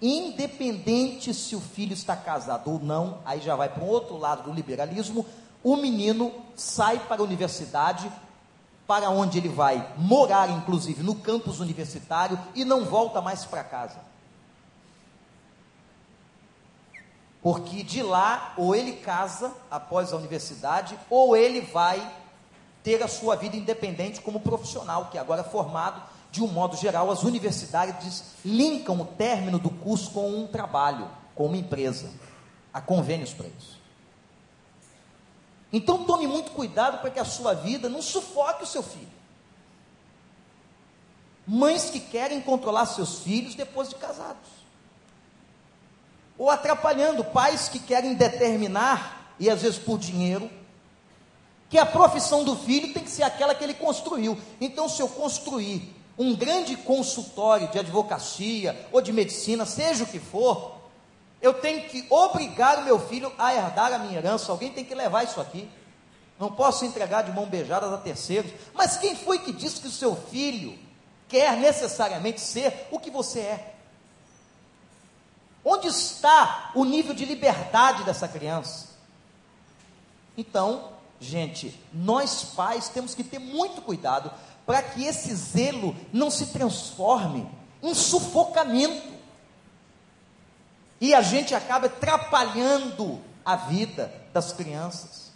independente 0.00 1.32
se 1.32 1.54
o 1.54 1.60
filho 1.60 1.92
está 1.92 2.16
casado 2.16 2.72
ou 2.72 2.80
não, 2.80 3.20
aí 3.24 3.40
já 3.40 3.54
vai 3.54 3.68
para 3.68 3.84
um 3.84 3.86
outro 3.86 4.16
lado 4.16 4.42
do 4.42 4.52
liberalismo, 4.52 5.24
o 5.62 5.76
menino 5.76 6.32
sai 6.56 6.98
para 6.98 7.22
a 7.22 7.24
universidade, 7.24 8.10
para 8.84 9.10
onde 9.10 9.38
ele 9.38 9.48
vai 9.48 9.94
morar, 9.96 10.50
inclusive 10.50 11.04
no 11.04 11.14
campus 11.14 11.60
universitário, 11.60 12.36
e 12.52 12.64
não 12.64 12.84
volta 12.84 13.20
mais 13.20 13.44
para 13.44 13.62
casa. 13.62 14.00
Porque 17.40 17.84
de 17.84 18.02
lá, 18.02 18.54
ou 18.56 18.74
ele 18.74 18.94
casa 18.94 19.52
após 19.70 20.12
a 20.12 20.16
universidade, 20.16 20.98
ou 21.08 21.36
ele 21.36 21.60
vai 21.60 22.04
ter 22.82 23.00
a 23.04 23.06
sua 23.06 23.36
vida 23.36 23.56
independente 23.56 24.20
como 24.20 24.40
profissional, 24.40 25.10
que 25.12 25.16
agora 25.16 25.42
é 25.42 25.44
formado, 25.44 26.10
de 26.32 26.42
um 26.42 26.48
modo 26.48 26.74
geral, 26.78 27.10
as 27.10 27.24
universidades 27.24 28.24
linkam 28.42 28.98
o 28.98 29.04
término 29.04 29.58
do 29.58 29.68
curso 29.68 30.10
com 30.12 30.30
um 30.30 30.46
trabalho, 30.46 31.10
com 31.34 31.44
uma 31.44 31.58
empresa. 31.58 32.10
Há 32.72 32.80
convênios 32.80 33.34
para 33.34 33.46
isso. 33.48 33.78
Então 35.70 36.04
tome 36.04 36.26
muito 36.26 36.52
cuidado 36.52 37.02
para 37.02 37.10
que 37.10 37.20
a 37.20 37.24
sua 37.26 37.52
vida 37.52 37.86
não 37.86 38.00
sufoque 38.00 38.64
o 38.64 38.66
seu 38.66 38.82
filho. 38.82 39.12
Mães 41.46 41.90
que 41.90 42.00
querem 42.00 42.40
controlar 42.40 42.86
seus 42.86 43.18
filhos 43.18 43.54
depois 43.54 43.90
de 43.90 43.96
casados. 43.96 44.48
Ou 46.38 46.48
atrapalhando 46.48 47.22
pais 47.24 47.68
que 47.68 47.78
querem 47.78 48.14
determinar, 48.14 49.34
e 49.38 49.50
às 49.50 49.60
vezes 49.60 49.78
por 49.78 49.98
dinheiro, 49.98 50.50
que 51.68 51.76
a 51.76 51.84
profissão 51.84 52.42
do 52.42 52.56
filho 52.56 52.94
tem 52.94 53.04
que 53.04 53.10
ser 53.10 53.22
aquela 53.22 53.54
que 53.54 53.62
ele 53.62 53.74
construiu. 53.74 54.38
Então, 54.60 54.88
se 54.88 55.02
eu 55.02 55.08
construir 55.08 56.01
um 56.18 56.34
grande 56.34 56.76
consultório 56.76 57.68
de 57.68 57.78
advocacia 57.78 58.88
ou 58.92 59.00
de 59.00 59.12
medicina, 59.12 59.64
seja 59.64 60.04
o 60.04 60.06
que 60.06 60.18
for, 60.18 60.76
eu 61.40 61.54
tenho 61.54 61.88
que 61.88 62.06
obrigar 62.08 62.78
o 62.78 62.84
meu 62.84 63.00
filho 63.00 63.32
a 63.36 63.52
herdar 63.54 63.92
a 63.92 63.98
minha 63.98 64.18
herança. 64.18 64.52
Alguém 64.52 64.70
tem 64.70 64.84
que 64.84 64.94
levar 64.94 65.24
isso 65.24 65.40
aqui. 65.40 65.68
Não 66.38 66.52
posso 66.52 66.84
entregar 66.84 67.22
de 67.22 67.32
mão 67.32 67.46
beijada 67.46 67.92
a 67.92 67.98
terceiros. 67.98 68.52
Mas 68.74 68.96
quem 68.96 69.16
foi 69.16 69.38
que 69.38 69.52
disse 69.52 69.80
que 69.80 69.88
o 69.88 69.90
seu 69.90 70.14
filho 70.14 70.78
quer 71.28 71.56
necessariamente 71.56 72.40
ser 72.40 72.86
o 72.90 72.98
que 72.98 73.10
você 73.10 73.40
é? 73.40 73.74
Onde 75.64 75.88
está 75.88 76.70
o 76.74 76.84
nível 76.84 77.14
de 77.14 77.24
liberdade 77.24 78.04
dessa 78.04 78.28
criança? 78.28 78.90
Então, 80.36 80.90
gente, 81.20 81.78
nós 81.92 82.44
pais 82.44 82.88
temos 82.88 83.14
que 83.14 83.24
ter 83.24 83.38
muito 83.38 83.80
cuidado 83.82 84.30
para 84.64 84.82
que 84.82 85.04
esse 85.04 85.34
zelo 85.34 85.94
não 86.12 86.30
se 86.30 86.46
transforme 86.46 87.48
em 87.82 87.94
sufocamento 87.94 89.12
e 91.02 91.14
a 91.14 91.20
gente 91.20 91.52
acaba 91.52 91.86
atrapalhando 91.86 93.20
a 93.44 93.56
vida 93.56 94.12
das 94.32 94.52
crianças 94.52 95.32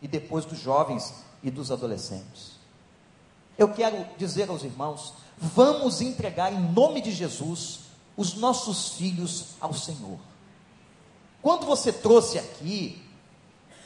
e 0.00 0.06
depois 0.06 0.44
dos 0.44 0.60
jovens 0.60 1.12
e 1.42 1.50
dos 1.50 1.72
adolescentes. 1.72 2.52
Eu 3.58 3.72
quero 3.72 4.06
dizer 4.16 4.48
aos 4.48 4.62
irmãos: 4.62 5.14
vamos 5.36 6.00
entregar 6.00 6.52
em 6.52 6.60
nome 6.60 7.00
de 7.00 7.10
Jesus 7.10 7.80
os 8.16 8.34
nossos 8.34 8.90
filhos 8.90 9.46
ao 9.60 9.74
Senhor. 9.74 10.18
Quando 11.42 11.66
você 11.66 11.92
trouxe 11.92 12.38
aqui 12.38 13.02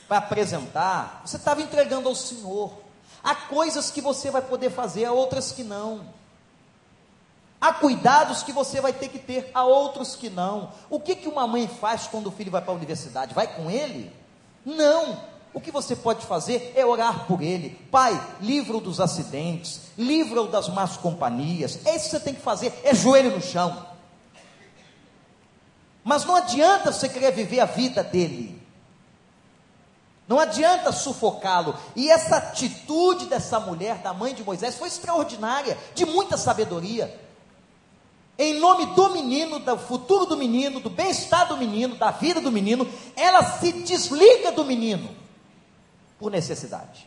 para 0.07 0.19
apresentar, 0.19 1.23
você 1.25 1.39
estava 1.39 1.63
entregando 1.63 2.07
ao 2.07 2.15
Senhor. 2.15 2.84
Há 3.25 3.35
coisas 3.35 3.91
que 3.91 4.03
você 4.03 4.31
vai 4.31 4.43
poder 4.43 4.71
fazer, 4.71 5.07
há 5.07 5.13
outras 5.13 5.51
que 5.51 5.65
não. 5.65 6.03
Há 7.59 7.73
cuidados 7.73 8.43
que 8.43 8.53
você 8.53 8.79
vai 8.83 8.93
ter 8.93 9.09
que 9.09 9.19
ter, 9.19 9.51
há 9.55 9.65
outros 9.65 10.15
que 10.15 10.29
não. 10.29 10.71
O 10.91 11.01
que, 11.01 11.17
que 11.17 11.27
uma 11.27 11.47
mãe 11.47 11.67
faz 11.67 12.07
quando 12.07 12.27
o 12.27 12.31
filho 12.31 12.51
vai 12.51 12.61
para 12.61 12.73
a 12.73 12.77
universidade? 12.77 13.33
Vai 13.33 13.47
com 13.47 13.71
ele? 13.71 14.13
Não. 14.67 15.19
O 15.55 15.61
que 15.61 15.71
você 15.71 15.97
pode 15.97 16.27
fazer 16.27 16.75
é 16.77 16.85
orar 16.85 17.27
por 17.27 17.41
ele. 17.41 17.71
Pai, 17.91 18.21
livra-o 18.43 18.81
dos 18.81 19.01
acidentes, 19.01 19.81
livra-o 19.97 20.49
das 20.49 20.69
más 20.69 20.99
companhias. 20.99 21.79
É 21.87 21.97
isso 21.97 22.07
que 22.07 22.11
você 22.11 22.21
tem 22.21 22.35
que 22.35 22.43
fazer, 22.43 22.79
é 22.85 22.95
joelho 22.95 23.31
no 23.31 23.41
chão. 23.41 23.87
Mas 26.05 26.27
não 26.27 26.37
adianta 26.37 26.93
você 26.93 27.09
querer 27.09 27.33
viver 27.33 27.61
a 27.61 27.65
vida 27.65 28.05
dele. 28.05 28.64
Não 30.27 30.39
adianta 30.39 30.91
sufocá-lo. 30.91 31.77
E 31.95 32.11
essa 32.11 32.37
atitude 32.37 33.27
dessa 33.27 33.61
mulher, 33.61 33.99
da 33.99 34.15
mãe 34.15 34.35
de 34.35 34.43
Moisés, 34.43 34.77
foi 34.77 34.89
extraordinária, 34.89 35.77
de 35.95 36.05
muita 36.07 36.37
sabedoria 36.37 37.25
em 38.39 38.59
nome 38.59 38.87
do 38.95 39.11
menino, 39.11 39.61
do 39.61 39.79
futuro 39.79 40.27
do 40.27 40.37
menino, 40.37 40.81
do 40.81 40.91
bem-estar 40.91 41.47
do 41.47 41.57
menino, 41.57 41.95
da 41.95 42.11
vida 42.11 42.41
do 42.41 42.51
menino, 42.51 42.89
ela 43.15 43.45
se 43.45 43.73
desliga 43.73 44.51
do 44.51 44.65
menino 44.65 45.09
por 46.19 46.33
necessidade, 46.33 47.07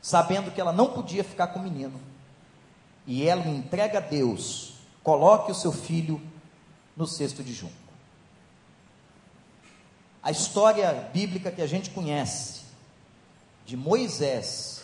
sabendo 0.00 0.52
que 0.52 0.60
ela 0.60 0.72
não 0.72 0.86
podia 0.86 1.24
ficar 1.24 1.48
com 1.48 1.58
o 1.58 1.62
menino, 1.62 2.00
e 3.06 3.26
ela 3.26 3.46
entrega 3.48 3.98
a 3.98 4.02
Deus: 4.02 4.74
coloque 5.02 5.50
o 5.50 5.54
seu 5.54 5.72
filho 5.72 6.20
no 6.96 7.06
cesto 7.06 7.42
de 7.42 7.52
junco. 7.52 7.83
A 10.24 10.30
história 10.30 10.90
bíblica 11.12 11.52
que 11.52 11.60
a 11.60 11.66
gente 11.66 11.90
conhece 11.90 12.62
de 13.66 13.76
Moisés 13.76 14.82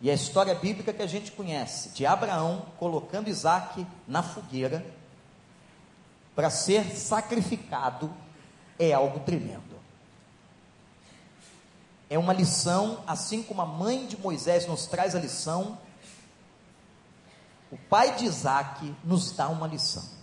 e 0.00 0.10
a 0.10 0.14
história 0.14 0.52
bíblica 0.52 0.92
que 0.92 1.00
a 1.00 1.06
gente 1.06 1.30
conhece 1.30 1.90
de 1.90 2.04
Abraão 2.04 2.66
colocando 2.76 3.28
Isaac 3.28 3.86
na 4.08 4.20
fogueira 4.20 4.84
para 6.34 6.50
ser 6.50 6.84
sacrificado 6.96 8.12
é 8.80 8.92
algo 8.92 9.20
tremendo. 9.20 9.78
É 12.08 12.18
uma 12.18 12.32
lição, 12.32 13.04
assim 13.06 13.44
como 13.44 13.62
a 13.62 13.66
mãe 13.66 14.08
de 14.08 14.16
Moisés 14.16 14.66
nos 14.66 14.86
traz 14.86 15.14
a 15.14 15.20
lição, 15.20 15.78
o 17.70 17.78
pai 17.78 18.16
de 18.16 18.24
Isaac 18.24 18.92
nos 19.04 19.30
dá 19.30 19.48
uma 19.48 19.68
lição. 19.68 20.19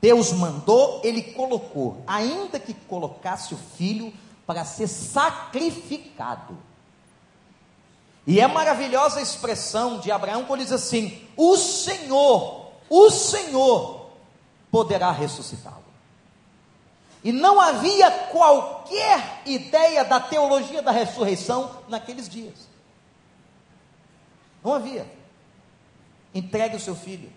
Deus 0.00 0.32
mandou, 0.32 1.00
ele 1.04 1.22
colocou, 1.22 2.02
ainda 2.06 2.58
que 2.58 2.72
colocasse 2.72 3.52
o 3.52 3.58
filho 3.58 4.12
para 4.46 4.64
ser 4.64 4.88
sacrificado. 4.88 6.56
E 8.26 8.40
é 8.40 8.46
maravilhosa 8.46 9.18
a 9.18 9.22
expressão 9.22 9.98
de 9.98 10.10
Abraão 10.10 10.44
quando 10.44 10.60
diz 10.60 10.72
assim: 10.72 11.26
O 11.36 11.56
Senhor, 11.56 12.72
o 12.88 13.10
Senhor 13.10 14.10
poderá 14.70 15.10
ressuscitá-lo. 15.10 15.84
E 17.22 17.32
não 17.32 17.60
havia 17.60 18.10
qualquer 18.10 19.42
ideia 19.44 20.04
da 20.04 20.18
teologia 20.18 20.80
da 20.80 20.90
ressurreição 20.90 21.82
naqueles 21.88 22.28
dias. 22.28 22.70
Não 24.64 24.72
havia. 24.72 25.06
Entregue 26.34 26.76
o 26.76 26.80
seu 26.80 26.94
filho. 26.94 27.30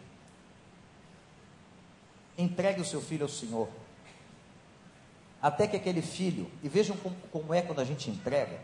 Entregue 2.38 2.82
o 2.82 2.86
seu 2.86 3.02
filho 3.02 3.24
ao 3.24 3.30
Senhor. 3.30 3.69
Até 5.41 5.67
que 5.67 5.76
aquele 5.76 6.02
filho, 6.02 6.50
e 6.62 6.69
vejam 6.69 6.96
como, 6.98 7.15
como 7.32 7.54
é 7.54 7.62
quando 7.62 7.80
a 7.80 7.86
gente 7.86 8.10
entrega 8.10 8.60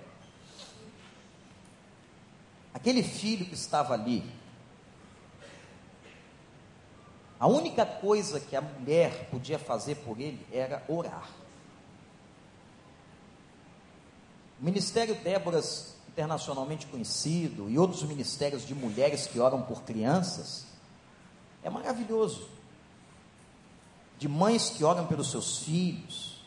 Aquele 2.74 3.04
filho 3.04 3.46
que 3.46 3.56
estava 3.56 3.94
ali, 3.94 4.24
a 7.40 7.48
única 7.48 7.86
coisa 7.86 8.40
que 8.40 8.56
a 8.56 8.62
mulher 8.62 9.30
podia 9.30 9.58
fazer 9.58 9.96
por 9.96 10.20
ele 10.20 10.46
era 10.52 10.84
orar. 10.88 11.30
O 14.62 14.66
Ministério 14.66 15.16
Déboras, 15.16 15.96
internacionalmente 16.08 16.86
conhecido, 16.88 17.70
e 17.70 17.78
outros 17.78 18.04
ministérios 18.04 18.66
de 18.66 18.76
mulheres 18.76 19.26
que 19.26 19.40
oram 19.40 19.62
por 19.62 19.84
crianças, 19.84 20.66
é 21.64 21.70
maravilhoso. 21.70 22.50
De 24.20 24.28
mães 24.28 24.70
que 24.70 24.84
oram 24.84 25.08
pelos 25.08 25.32
seus 25.32 25.64
filhos, 25.64 26.40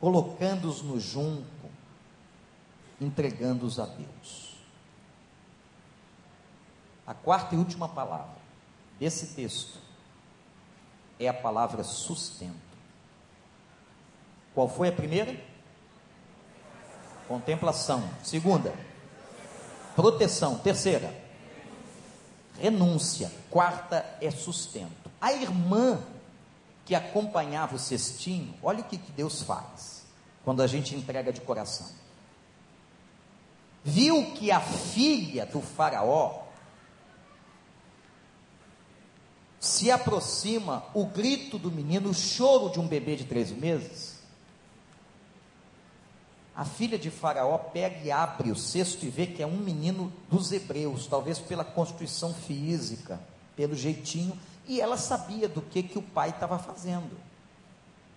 colocando-os 0.00 0.82
no 0.82 0.98
junco, 0.98 1.70
entregando-os 3.00 3.78
a 3.78 3.86
Deus. 3.86 4.56
A 7.06 7.14
quarta 7.14 7.54
e 7.54 7.58
última 7.58 7.88
palavra 7.88 8.40
desse 8.98 9.34
texto 9.34 9.78
é 11.18 11.28
a 11.28 11.34
palavra 11.34 11.84
sustento. 11.84 12.54
Qual 14.54 14.68
foi 14.68 14.88
a 14.88 14.92
primeira? 14.92 15.38
Contemplação. 17.28 18.08
Segunda, 18.22 18.74
proteção. 19.94 20.58
Terceira, 20.58 21.14
renúncia. 22.58 23.30
Quarta 23.50 24.04
é 24.20 24.30
sustento. 24.30 25.10
A 25.20 25.32
irmã 25.32 26.02
que 26.90 26.94
acompanhava 26.96 27.76
o 27.76 27.78
cestinho, 27.78 28.52
olha 28.60 28.80
o 28.80 28.84
que, 28.84 28.98
que 28.98 29.12
Deus 29.12 29.42
faz 29.42 30.02
quando 30.44 30.60
a 30.60 30.66
gente 30.66 30.92
entrega 30.92 31.32
de 31.32 31.40
coração. 31.40 31.86
Viu 33.84 34.32
que 34.32 34.50
a 34.50 34.60
filha 34.60 35.46
do 35.46 35.60
Faraó 35.60 36.42
se 39.60 39.88
aproxima 39.88 40.84
o 40.92 41.06
grito 41.06 41.60
do 41.60 41.70
menino, 41.70 42.10
o 42.10 42.14
choro 42.14 42.70
de 42.70 42.80
um 42.80 42.88
bebê 42.88 43.14
de 43.14 43.24
três 43.24 43.52
meses. 43.52 44.18
a 46.56 46.64
filha 46.64 46.98
de 46.98 47.08
Faraó 47.08 47.56
pega 47.56 48.00
e 48.04 48.10
abre 48.10 48.50
o 48.50 48.56
cesto 48.56 49.06
e 49.06 49.08
vê 49.08 49.28
que 49.28 49.44
é 49.44 49.46
um 49.46 49.58
menino 49.58 50.12
dos 50.28 50.50
hebreus, 50.50 51.06
talvez 51.06 51.38
pela 51.38 51.64
constituição 51.64 52.34
física, 52.34 53.20
pelo 53.54 53.76
jeitinho, 53.76 54.36
e 54.70 54.80
ela 54.80 54.96
sabia 54.96 55.48
do 55.48 55.60
que, 55.60 55.82
que 55.82 55.98
o 55.98 56.02
pai 56.02 56.30
estava 56.30 56.56
fazendo. 56.56 57.10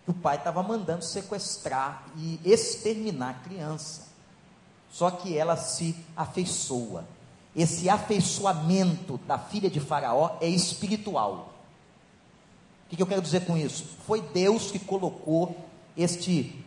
Que 0.05 0.11
o 0.11 0.13
pai 0.13 0.37
estava 0.37 0.61
mandando 0.61 1.03
sequestrar 1.03 2.05
e 2.15 2.39
exterminar 2.45 3.31
a 3.31 3.33
criança. 3.33 4.03
Só 4.91 5.09
que 5.09 5.35
ela 5.35 5.57
se 5.57 5.95
afeiçoa. 6.15 7.05
Esse 7.55 7.89
afeiçoamento 7.89 9.17
da 9.25 9.39
filha 9.39 9.67
de 9.67 9.79
Faraó 9.79 10.37
é 10.39 10.47
espiritual. 10.47 11.55
O 12.85 12.89
que, 12.89 12.97
que 12.97 13.01
eu 13.01 13.07
quero 13.07 13.23
dizer 13.23 13.47
com 13.47 13.57
isso? 13.57 13.97
Foi 14.05 14.21
Deus 14.21 14.69
que 14.69 14.77
colocou 14.77 15.57
este 15.97 16.63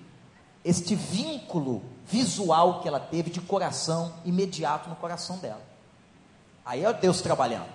este 0.65 0.97
vínculo 0.97 1.81
visual 2.05 2.81
que 2.81 2.89
ela 2.89 2.99
teve 2.99 3.31
de 3.31 3.41
coração 3.41 4.13
imediato 4.25 4.89
no 4.89 4.97
coração 4.97 5.39
dela. 5.39 5.63
Aí 6.65 6.85
é 6.85 6.93
Deus 6.93 7.21
trabalhando. 7.21 7.71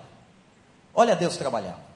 Olha 0.92 1.16
Deus 1.16 1.38
trabalhando. 1.38 1.91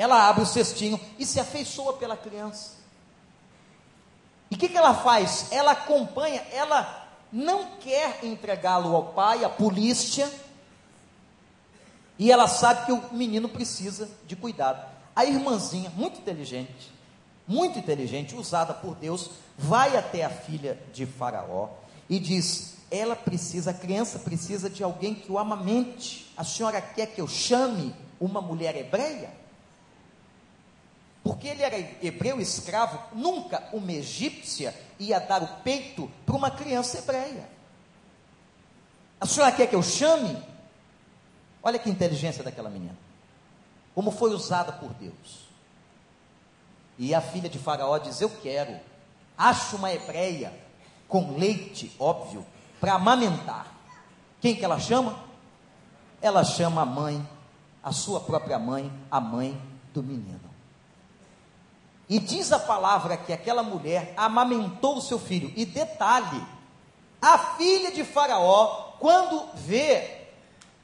Ela 0.00 0.30
abre 0.30 0.42
o 0.42 0.46
cestinho 0.46 0.98
e 1.18 1.26
se 1.26 1.38
afeiçoa 1.38 1.92
pela 1.92 2.16
criança. 2.16 2.70
E 4.50 4.54
o 4.54 4.58
que, 4.58 4.66
que 4.66 4.76
ela 4.78 4.94
faz? 4.94 5.48
Ela 5.52 5.72
acompanha, 5.72 6.40
ela 6.52 7.06
não 7.30 7.72
quer 7.72 8.24
entregá-lo 8.24 8.96
ao 8.96 9.12
pai, 9.12 9.44
à 9.44 9.50
polícia, 9.50 10.32
e 12.18 12.32
ela 12.32 12.48
sabe 12.48 12.86
que 12.86 12.92
o 12.92 13.12
menino 13.12 13.46
precisa 13.46 14.08
de 14.26 14.34
cuidado. 14.34 14.82
A 15.14 15.26
irmãzinha, 15.26 15.90
muito 15.90 16.18
inteligente, 16.18 16.90
muito 17.46 17.78
inteligente, 17.78 18.34
usada 18.34 18.72
por 18.72 18.94
Deus, 18.94 19.28
vai 19.58 19.98
até 19.98 20.24
a 20.24 20.30
filha 20.30 20.80
de 20.94 21.04
Faraó 21.04 21.68
e 22.08 22.18
diz: 22.18 22.78
ela 22.90 23.14
precisa, 23.14 23.72
a 23.72 23.74
criança 23.74 24.18
precisa 24.18 24.70
de 24.70 24.82
alguém 24.82 25.14
que 25.14 25.30
o 25.30 25.38
amamente. 25.38 26.32
A 26.38 26.42
senhora 26.42 26.80
quer 26.80 27.08
que 27.08 27.20
eu 27.20 27.28
chame 27.28 27.94
uma 28.18 28.40
mulher 28.40 28.74
hebreia? 28.74 29.39
Porque 31.30 31.46
ele 31.46 31.62
era 31.62 31.78
hebreu 31.78 32.40
escravo, 32.40 32.98
nunca 33.14 33.62
uma 33.72 33.92
egípcia 33.92 34.74
ia 34.98 35.20
dar 35.20 35.40
o 35.44 35.46
peito 35.62 36.10
para 36.26 36.34
uma 36.34 36.50
criança 36.50 36.98
hebreia. 36.98 37.48
A 39.20 39.26
senhora 39.26 39.52
quer 39.52 39.68
que 39.68 39.76
eu 39.76 39.82
chame? 39.82 40.36
Olha 41.62 41.78
que 41.78 41.88
inteligência 41.88 42.42
daquela 42.42 42.68
menina. 42.68 42.98
Como 43.94 44.10
foi 44.10 44.32
usada 44.32 44.72
por 44.72 44.92
Deus. 44.94 45.46
E 46.98 47.14
a 47.14 47.20
filha 47.20 47.48
de 47.48 47.60
Faraó 47.60 47.96
diz: 47.98 48.20
Eu 48.20 48.28
quero 48.28 48.80
acha 49.38 49.76
uma 49.76 49.92
hebreia 49.92 50.52
com 51.06 51.38
leite, 51.38 51.94
óbvio, 51.96 52.44
para 52.80 52.94
amamentar. 52.94 53.72
Quem 54.40 54.56
que 54.56 54.64
ela 54.64 54.80
chama? 54.80 55.16
Ela 56.20 56.42
chama 56.42 56.82
a 56.82 56.86
mãe, 56.86 57.24
a 57.84 57.92
sua 57.92 58.18
própria 58.18 58.58
mãe, 58.58 58.92
a 59.08 59.20
mãe 59.20 59.56
do 59.94 60.02
menino. 60.02 60.49
E 62.10 62.18
diz 62.18 62.50
a 62.50 62.58
palavra 62.58 63.16
que 63.16 63.32
aquela 63.32 63.62
mulher 63.62 64.12
amamentou 64.16 64.96
o 64.96 65.00
seu 65.00 65.16
filho. 65.16 65.52
E 65.54 65.64
detalhe: 65.64 66.44
a 67.22 67.38
filha 67.38 67.92
de 67.92 68.02
Faraó, 68.02 68.94
quando 68.98 69.48
vê 69.54 70.18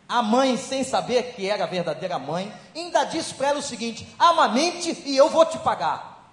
a 0.08 0.22
mãe, 0.22 0.56
sem 0.56 0.84
saber 0.84 1.34
que 1.34 1.50
era 1.50 1.64
a 1.64 1.66
verdadeira 1.66 2.16
mãe, 2.16 2.52
ainda 2.72 3.02
diz 3.02 3.32
para 3.32 3.48
ela 3.48 3.58
o 3.58 3.62
seguinte: 3.62 4.06
amamente 4.16 5.02
e 5.04 5.16
eu 5.16 5.28
vou 5.28 5.44
te 5.44 5.58
pagar. 5.58 6.30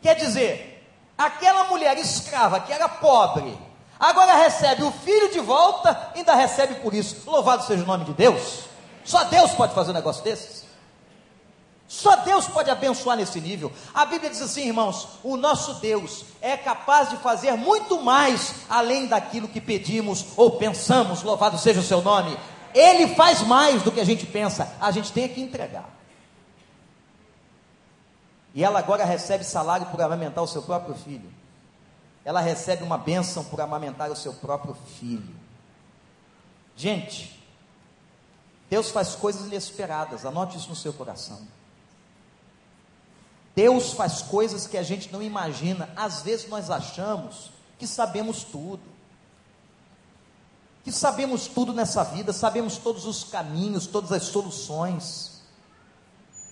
Quer 0.00 0.14
dizer, 0.14 0.86
aquela 1.18 1.64
mulher 1.64 1.98
escrava 1.98 2.60
que 2.60 2.72
era 2.72 2.88
pobre, 2.88 3.58
agora 3.98 4.36
recebe 4.36 4.84
o 4.84 4.92
filho 4.92 5.32
de 5.32 5.40
volta, 5.40 6.12
ainda 6.14 6.32
recebe 6.36 6.76
por 6.76 6.94
isso. 6.94 7.28
Louvado 7.28 7.64
seja 7.64 7.82
o 7.82 7.86
nome 7.86 8.04
de 8.04 8.12
Deus. 8.12 8.66
Só 9.04 9.24
Deus 9.24 9.50
pode 9.50 9.74
fazer 9.74 9.90
um 9.90 9.94
negócio 9.94 10.22
desses. 10.22 10.61
Só 11.92 12.16
Deus 12.16 12.48
pode 12.48 12.70
abençoar 12.70 13.18
nesse 13.18 13.38
nível. 13.38 13.70
A 13.92 14.06
Bíblia 14.06 14.30
diz 14.30 14.40
assim, 14.40 14.66
irmãos: 14.68 15.08
o 15.22 15.36
nosso 15.36 15.74
Deus 15.74 16.24
é 16.40 16.56
capaz 16.56 17.10
de 17.10 17.18
fazer 17.18 17.52
muito 17.52 18.00
mais 18.00 18.64
além 18.66 19.06
daquilo 19.06 19.46
que 19.46 19.60
pedimos 19.60 20.28
ou 20.34 20.52
pensamos. 20.52 21.22
Louvado 21.22 21.58
seja 21.58 21.80
o 21.80 21.82
seu 21.82 22.00
nome. 22.00 22.34
Ele 22.72 23.14
faz 23.14 23.42
mais 23.42 23.82
do 23.82 23.92
que 23.92 24.00
a 24.00 24.06
gente 24.06 24.24
pensa. 24.24 24.74
A 24.80 24.90
gente 24.90 25.12
tem 25.12 25.28
que 25.28 25.42
entregar. 25.42 25.84
E 28.54 28.64
ela 28.64 28.78
agora 28.78 29.04
recebe 29.04 29.44
salário 29.44 29.84
por 29.88 30.00
amamentar 30.00 30.42
o 30.42 30.48
seu 30.48 30.62
próprio 30.62 30.94
filho. 30.94 31.30
Ela 32.24 32.40
recebe 32.40 32.82
uma 32.82 32.96
bênção 32.96 33.44
por 33.44 33.60
amamentar 33.60 34.10
o 34.10 34.16
seu 34.16 34.32
próprio 34.32 34.74
filho. 34.98 35.36
Gente, 36.74 37.38
Deus 38.70 38.88
faz 38.88 39.14
coisas 39.14 39.44
inesperadas, 39.44 40.24
anote 40.24 40.56
isso 40.56 40.70
no 40.70 40.76
seu 40.76 40.94
coração. 40.94 41.61
Deus 43.54 43.92
faz 43.92 44.22
coisas 44.22 44.66
que 44.66 44.78
a 44.78 44.82
gente 44.82 45.12
não 45.12 45.22
imagina. 45.22 45.90
Às 45.94 46.22
vezes 46.22 46.48
nós 46.48 46.70
achamos 46.70 47.50
que 47.78 47.86
sabemos 47.86 48.44
tudo. 48.44 48.82
Que 50.84 50.90
sabemos 50.90 51.46
tudo 51.46 51.72
nessa 51.72 52.02
vida, 52.02 52.32
sabemos 52.32 52.76
todos 52.76 53.06
os 53.06 53.24
caminhos, 53.24 53.86
todas 53.86 54.10
as 54.10 54.24
soluções. 54.24 55.42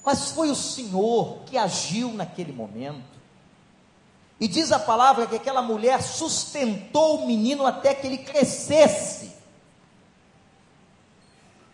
Mas 0.05 0.30
foi 0.30 0.51
o 0.51 0.55
Senhor 0.55 1.40
que 1.46 1.57
agiu 1.57 2.12
naquele 2.12 2.53
momento. 2.53 3.18
E 4.38 4.48
diz 4.48 4.72
a 4.72 4.78
palavra 4.78 5.26
que 5.26 5.36
aquela 5.36 5.61
mulher 5.61 6.03
sustentou 6.03 7.16
o 7.16 7.26
menino 7.26 7.66
até 7.66 7.94
que 7.94 8.07
ele 8.07 8.18
crescesse. 8.18 9.32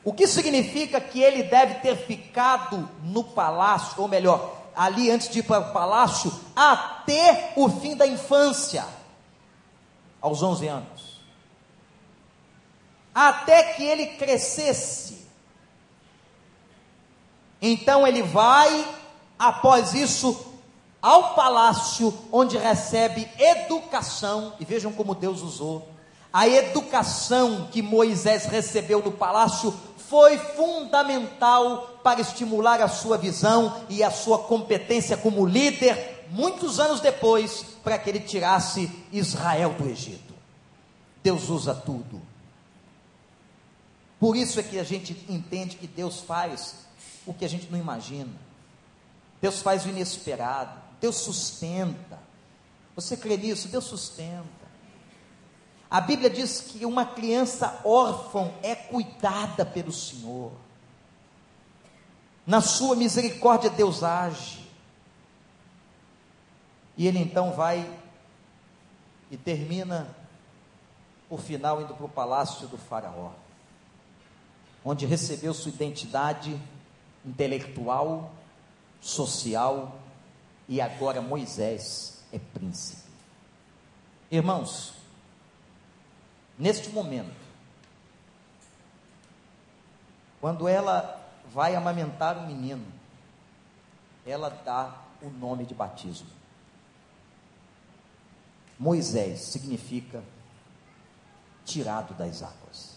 O 0.03 0.13
que 0.13 0.27
significa 0.27 1.01
que 1.01 1.21
ele 1.21 1.45
deve 1.45 1.77
ter 1.77 1.97
ficado 1.97 2.89
no 3.03 3.23
palácio, 3.23 4.01
ou 4.01 4.09
melhor, 4.09 4.56
ali 4.77 5.11
antes 5.11 5.31
de 5.31 5.39
ir 5.39 5.43
para 5.43 5.71
o 5.71 5.73
palácio, 5.73 6.31
até 6.55 7.55
o 7.57 7.69
fim 7.69 7.97
da 7.97 8.07
infância, 8.07 8.85
aos 10.21 10.43
11 10.43 10.69
anos. 10.69 11.21
Até 13.15 13.73
que 13.73 13.83
ele 13.83 14.07
crescesse. 14.19 15.27
Então 17.63 18.07
ele 18.07 18.23
vai, 18.23 18.87
após 19.39 19.95
isso, 19.95 20.55
ao 21.01 21.35
palácio, 21.35 22.13
onde 22.31 22.59
recebe 22.59 23.27
educação, 23.39 24.53
e 24.61 24.65
vejam 24.67 24.93
como 24.93 25.15
Deus 25.15 25.41
usou. 25.41 25.89
A 26.31 26.47
educação 26.47 27.69
que 27.73 27.81
Moisés 27.81 28.45
recebeu 28.45 29.03
no 29.03 29.13
palácio 29.13 29.75
foi 30.09 30.39
fundamental 30.39 31.99
para 32.03 32.21
estimular 32.21 32.81
a 32.81 32.89
sua 32.89 33.19
visão 33.19 33.85
e 33.89 34.03
a 34.03 34.11
sua 34.11 34.39
competência 34.39 35.17
como 35.17 35.47
líder, 35.47 36.27
muitos 36.31 36.79
anos 36.79 37.01
depois, 37.01 37.65
para 37.83 37.99
que 37.99 38.11
ele 38.11 38.21
tirasse 38.21 38.91
Israel 39.13 39.75
do 39.75 39.89
Egito. 39.89 40.35
Deus 41.23 41.49
usa 41.49 41.75
tudo. 41.75 42.23
Por 44.19 44.37
isso 44.37 44.61
é 44.61 44.63
que 44.63 44.79
a 44.79 44.85
gente 44.85 45.13
entende 45.29 45.77
que 45.77 45.87
Deus 45.87 46.21
faz 46.21 46.87
o 47.27 47.35
que 47.35 47.45
a 47.45 47.49
gente 47.49 47.71
não 47.71 47.79
imagina. 47.79 48.33
Deus 49.41 49.61
faz 49.61 49.85
o 49.85 49.89
inesperado. 49.89 50.81
Deus 51.01 51.17
sustenta. 51.17 52.19
Você 52.95 53.17
crê 53.17 53.37
nisso? 53.37 53.69
Deus 53.69 53.85
sustenta. 53.85 54.66
A 55.91 56.01
Bíblia 56.01 56.29
diz 56.29 56.61
que 56.61 56.85
uma 56.85 57.05
criança 57.05 57.81
órfã 57.85 58.51
é 58.63 58.75
cuidada 58.75 59.65
pelo 59.65 59.93
Senhor. 59.93 60.53
Na 62.47 62.61
sua 62.61 62.97
misericórdia, 62.97 63.71
Deus 63.71 64.03
age. 64.03 64.67
E 66.97 67.07
ele 67.07 67.19
então 67.19 67.53
vai 67.53 67.89
e 69.31 69.37
termina, 69.37 70.09
por 71.29 71.41
final, 71.41 71.83
indo 71.83 71.95
para 71.95 72.07
o 72.07 72.09
palácio 72.09 72.67
do 72.69 72.79
Faraó, 72.79 73.33
onde 74.85 75.05
recebeu 75.05 75.53
sua 75.53 75.71
identidade 75.71 76.61
intelectual, 77.25 78.33
social 79.01 79.99
e 80.69 80.81
agora 80.81 81.21
Moisés 81.21 82.25
é 82.33 82.39
príncipe. 82.39 83.03
Irmãos, 84.31 84.96
neste 86.59 86.91
momento, 86.91 87.35
quando 90.41 90.69
ela 90.69 91.23
vai 91.53 91.75
amamentar 91.75 92.39
o 92.39 92.47
menino, 92.47 92.87
ela 94.25 94.51
dá 94.51 95.03
o 95.23 95.31
nome 95.31 95.65
de 95.65 95.75
batismo. 95.75 96.29
Moisés 98.79 99.41
significa 99.41 100.23
tirado 101.65 102.15
das 102.15 102.43
águas. 102.43 102.97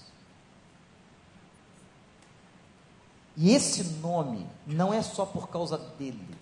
E 3.37 3.51
esse 3.51 3.83
nome 4.01 4.45
não 4.67 4.93
é 4.93 5.01
só 5.01 5.25
por 5.25 5.47
causa 5.47 5.77
dele, 5.77 6.35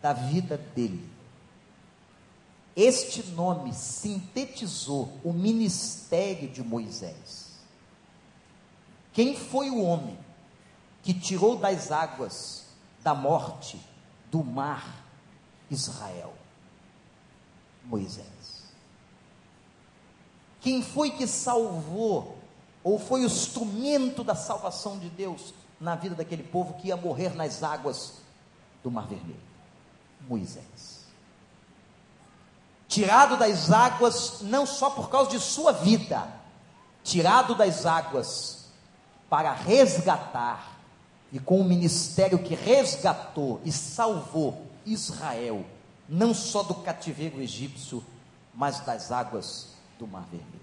da 0.00 0.12
vida 0.12 0.56
dele. 0.56 1.19
Este 2.76 3.22
nome 3.32 3.74
sintetizou 3.74 5.18
o 5.24 5.32
ministério 5.32 6.48
de 6.48 6.62
Moisés. 6.62 7.50
Quem 9.12 9.36
foi 9.36 9.70
o 9.70 9.82
homem 9.82 10.18
que 11.02 11.12
tirou 11.12 11.56
das 11.56 11.90
águas 11.90 12.64
da 13.02 13.14
morte, 13.14 13.80
do 14.30 14.44
mar, 14.44 15.04
Israel? 15.70 16.32
Moisés. 17.84 18.26
Quem 20.60 20.82
foi 20.82 21.10
que 21.10 21.26
salvou, 21.26 22.38
ou 22.84 22.98
foi 22.98 23.22
o 23.22 23.26
instrumento 23.26 24.22
da 24.22 24.34
salvação 24.34 24.98
de 24.98 25.08
Deus 25.08 25.52
na 25.80 25.96
vida 25.96 26.14
daquele 26.14 26.42
povo 26.42 26.74
que 26.74 26.88
ia 26.88 26.96
morrer 26.96 27.34
nas 27.34 27.62
águas 27.62 28.14
do 28.82 28.90
Mar 28.90 29.08
Vermelho? 29.08 29.40
Moisés. 30.28 30.99
Tirado 32.90 33.36
das 33.36 33.70
águas, 33.70 34.40
não 34.40 34.66
só 34.66 34.90
por 34.90 35.08
causa 35.08 35.30
de 35.30 35.38
sua 35.38 35.70
vida, 35.70 36.26
tirado 37.04 37.54
das 37.54 37.86
águas 37.86 38.66
para 39.28 39.52
resgatar, 39.52 40.80
e 41.32 41.38
com 41.38 41.60
o 41.60 41.64
ministério 41.64 42.40
que 42.40 42.56
resgatou 42.56 43.60
e 43.64 43.70
salvou 43.70 44.66
Israel, 44.84 45.64
não 46.08 46.34
só 46.34 46.64
do 46.64 46.74
cativeiro 46.74 47.40
egípcio, 47.40 48.04
mas 48.52 48.80
das 48.80 49.12
águas 49.12 49.68
do 49.96 50.08
Mar 50.08 50.26
Vermelho. 50.28 50.60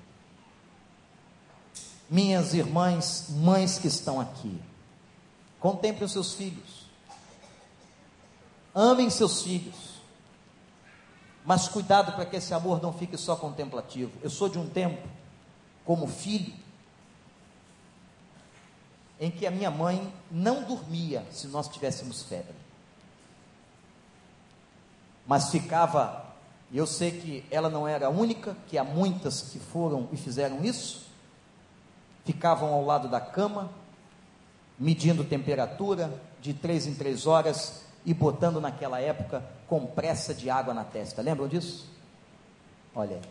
Minhas 2.10 2.54
irmãs, 2.54 3.28
mães 3.30 3.80
que 3.80 3.88
estão 3.88 4.20
aqui, 4.20 4.62
contemplem 5.62 6.10
seus 6.10 6.34
filhos, 6.34 6.90
amem 8.76 9.10
seus 9.10 9.42
filhos, 9.42 9.97
mas 11.48 11.70
cuidado 11.70 12.12
para 12.12 12.26
que 12.26 12.36
esse 12.36 12.54
amor 12.54 12.82
não 12.82 12.92
fique 12.92 13.16
só 13.16 13.34
contemplativo. 13.34 14.12
Eu 14.22 14.30
sou 14.30 14.50
de 14.50 14.60
um 14.60 14.68
tempo, 14.68 15.08
como 15.86 16.06
filho, 16.06 16.54
em 19.18 19.32
que 19.32 19.48
a 19.48 19.52
minha 19.52 19.72
mãe 19.72 20.14
não 20.30 20.64
dormia 20.64 21.26
se 21.32 21.48
nós 21.48 21.70
tivéssemos 21.70 22.24
febre. 22.24 22.54
Mas 25.26 25.50
ficava 25.50 26.26
eu 26.74 26.86
sei 26.86 27.12
que 27.12 27.46
ela 27.50 27.70
não 27.70 27.88
era 27.88 28.08
a 28.08 28.10
única, 28.10 28.58
que 28.68 28.78
há 28.78 28.84
muitas 28.84 29.44
que 29.44 29.58
foram 29.58 30.10
e 30.12 30.18
fizeram 30.18 30.66
isso. 30.66 31.08
Ficavam 32.26 32.74
ao 32.74 32.84
lado 32.84 33.08
da 33.08 33.22
cama, 33.22 33.72
medindo 34.78 35.24
temperatura 35.24 36.14
de 36.42 36.54
três 36.54 36.86
em 36.86 36.94
três 36.94 37.26
horas 37.26 37.87
e 38.08 38.14
botando 38.14 38.60
naquela 38.60 39.00
época 39.00 39.44
compressa 39.68 40.34
de 40.34 40.50
água 40.50 40.74
na 40.74 40.84
testa. 40.84 41.22
Lembram 41.22 41.48
disso? 41.48 41.86
Olha. 42.96 43.22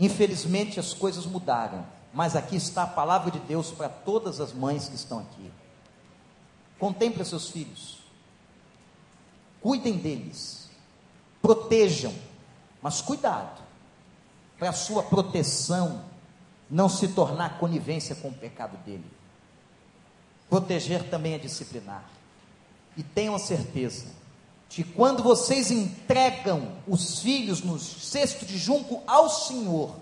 Infelizmente 0.00 0.80
as 0.80 0.92
coisas 0.92 1.26
mudaram, 1.26 1.86
mas 2.12 2.34
aqui 2.34 2.56
está 2.56 2.84
a 2.84 2.88
palavra 2.88 3.30
de 3.30 3.38
Deus 3.38 3.70
para 3.70 3.88
todas 3.88 4.40
as 4.40 4.52
mães 4.52 4.88
que 4.88 4.96
estão 4.96 5.18
aqui. 5.20 5.52
Contemple 6.78 7.24
seus 7.24 7.50
filhos. 7.50 7.98
Cuidem 9.60 9.98
deles 9.98 10.62
protejam, 11.42 12.14
mas 12.80 13.02
cuidado, 13.02 13.60
para 14.58 14.70
a 14.70 14.72
sua 14.72 15.02
proteção 15.02 16.04
não 16.70 16.88
se 16.88 17.08
tornar 17.08 17.58
conivência 17.58 18.14
com 18.14 18.28
o 18.28 18.32
pecado 18.32 18.76
dele. 18.84 19.04
Proteger 20.48 21.10
também 21.10 21.34
é 21.34 21.38
disciplinar. 21.38 22.04
E 22.96 23.02
tenham 23.02 23.34
a 23.34 23.38
certeza 23.38 24.06
de 24.68 24.82
que 24.82 24.90
quando 24.92 25.22
vocês 25.22 25.70
entregam 25.70 26.72
os 26.86 27.20
filhos 27.20 27.62
no 27.62 27.78
cesto 27.78 28.46
de 28.46 28.56
junco 28.56 29.02
ao 29.06 29.28
Senhor, 29.28 29.94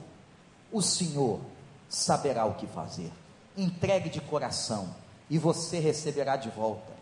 o 0.73 0.81
Senhor 0.81 1.41
saberá 1.89 2.45
o 2.45 2.55
que 2.55 2.67
fazer. 2.67 3.11
Entregue 3.57 4.09
de 4.09 4.21
coração 4.21 4.95
e 5.29 5.39
você 5.39 5.79
receberá 5.79 6.37
de 6.37 6.51
volta 6.51 6.93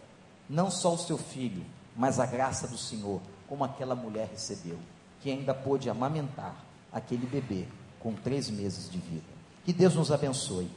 não 0.48 0.70
só 0.70 0.94
o 0.94 0.98
seu 0.98 1.18
filho, 1.18 1.64
mas 1.94 2.18
a 2.18 2.24
graça 2.24 2.66
do 2.66 2.78
Senhor 2.78 3.20
como 3.48 3.64
aquela 3.64 3.94
mulher 3.94 4.28
recebeu, 4.30 4.78
que 5.20 5.30
ainda 5.30 5.54
pôde 5.54 5.90
amamentar 5.90 6.54
aquele 6.92 7.26
bebê 7.26 7.66
com 7.98 8.12
três 8.14 8.48
meses 8.48 8.90
de 8.90 8.98
vida. 8.98 9.26
Que 9.64 9.72
Deus 9.72 9.94
nos 9.94 10.12
abençoe. 10.12 10.70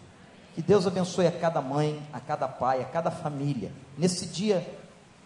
Que 0.55 0.61
Deus 0.61 0.85
abençoe 0.85 1.27
a 1.27 1.31
cada 1.31 1.61
mãe, 1.61 2.05
a 2.11 2.19
cada 2.19 2.47
pai, 2.47 2.81
a 2.81 2.85
cada 2.85 3.09
família, 3.09 3.71
nesse 3.97 4.25
dia 4.25 4.67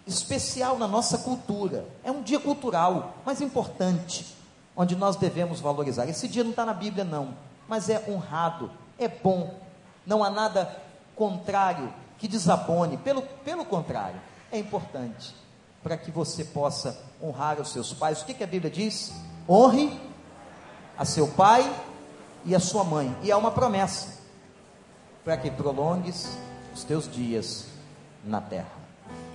especial 0.06 0.78
na 0.78 0.88
nossa 0.88 1.18
cultura. 1.18 1.86
É 2.04 2.12
um 2.12 2.22
dia 2.22 2.40
cultural, 2.40 3.16
mas 3.26 3.42
importante, 3.42 4.36
onde 4.76 4.96
nós 4.96 5.16
devemos 5.16 5.60
valorizar. 5.60 6.08
Esse 6.08 6.28
dia 6.28 6.44
não 6.44 6.52
está 6.52 6.66
na 6.66 6.74
Bíblia, 6.74 7.04
não, 7.04 7.36
mas 7.68 7.90
é 7.90 8.04
honrado, 8.08 8.72
é 8.98 9.08
bom, 9.08 9.54
não 10.06 10.24
há 10.24 10.30
nada 10.30 10.82
contrário 11.16 11.94
que 12.18 12.28
desabone, 12.28 12.98
pelo, 12.98 13.22
pelo 13.22 13.66
contrário, 13.66 14.20
é 14.52 14.58
importante 14.58 15.36
para 15.84 15.98
que 15.98 16.12
você 16.12 16.44
possa 16.44 17.00
honrar 17.22 17.60
os 17.60 17.70
seus 17.72 17.94
pais. 17.94 18.22
O 18.22 18.26
que, 18.26 18.34
que 18.34 18.44
a 18.44 18.48
Bíblia 18.48 18.72
diz? 18.72 19.14
Honre 19.48 20.00
a 20.98 21.06
seu 21.06 21.28
pai 21.28 21.64
e 22.44 22.56
a 22.56 22.60
sua 22.60 22.84
mãe. 22.84 23.16
E 23.22 23.32
há 23.32 23.38
uma 23.38 23.52
promessa 23.52 24.16
para 25.24 25.38
que 25.38 25.52
prolongues 25.52 26.38
os 26.74 26.84
teus 26.84 27.12
dias 27.12 27.68
na 28.24 28.42
terra. 28.42 28.75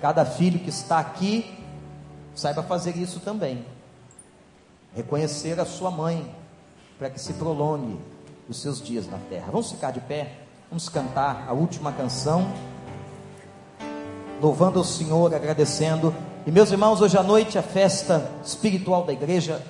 Cada 0.01 0.25
filho 0.25 0.59
que 0.59 0.71
está 0.71 0.99
aqui, 0.99 1.59
saiba 2.35 2.63
fazer 2.63 2.97
isso 2.97 3.21
também. 3.21 3.65
Reconhecer 4.95 5.61
a 5.61 5.67
sua 5.67 5.91
mãe, 5.91 6.35
para 6.99 7.11
que 7.11 7.21
se 7.21 7.35
prolongue 7.35 7.99
os 8.49 8.61
seus 8.61 8.83
dias 8.83 9.07
na 9.07 9.19
terra. 9.29 9.47
Vamos 9.51 9.71
ficar 9.71 9.91
de 9.91 10.01
pé, 10.01 10.39
vamos 10.69 10.89
cantar 10.89 11.45
a 11.49 11.53
última 11.53 11.93
canção, 11.93 12.51
louvando 14.41 14.79
ao 14.79 14.85
Senhor, 14.85 15.35
agradecendo. 15.35 16.15
E 16.47 16.51
meus 16.51 16.71
irmãos, 16.71 17.01
hoje 17.01 17.17
à 17.17 17.23
noite 17.23 17.59
a 17.59 17.63
festa 17.63 18.31
espiritual 18.45 19.05
da 19.05 19.13
igreja 19.13 19.63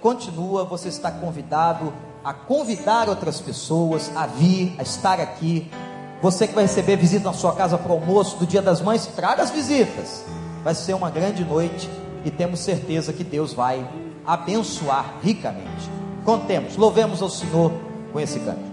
continua. 0.00 0.64
Você 0.64 0.88
está 0.88 1.10
convidado 1.10 1.92
a 2.22 2.34
convidar 2.34 3.08
outras 3.08 3.40
pessoas 3.40 4.14
a 4.14 4.26
vir, 4.26 4.74
a 4.78 4.82
estar 4.82 5.18
aqui. 5.20 5.70
Você 6.22 6.46
que 6.46 6.54
vai 6.54 6.64
receber 6.64 6.96
visita 6.96 7.24
na 7.24 7.32
sua 7.32 7.54
casa 7.54 7.78
para 7.78 7.90
o 7.90 7.94
almoço 7.94 8.36
do 8.36 8.46
Dia 8.46 8.60
das 8.60 8.82
Mães, 8.82 9.06
traga 9.06 9.42
as 9.42 9.50
visitas. 9.50 10.22
Vai 10.62 10.74
ser 10.74 10.92
uma 10.92 11.08
grande 11.08 11.44
noite 11.44 11.88
e 12.24 12.30
temos 12.30 12.60
certeza 12.60 13.12
que 13.12 13.24
Deus 13.24 13.54
vai 13.54 13.86
abençoar 14.26 15.14
ricamente. 15.22 15.90
Contemos, 16.24 16.76
louvemos 16.76 17.22
ao 17.22 17.30
Senhor 17.30 17.72
com 18.12 18.20
esse 18.20 18.38
canto. 18.40 18.69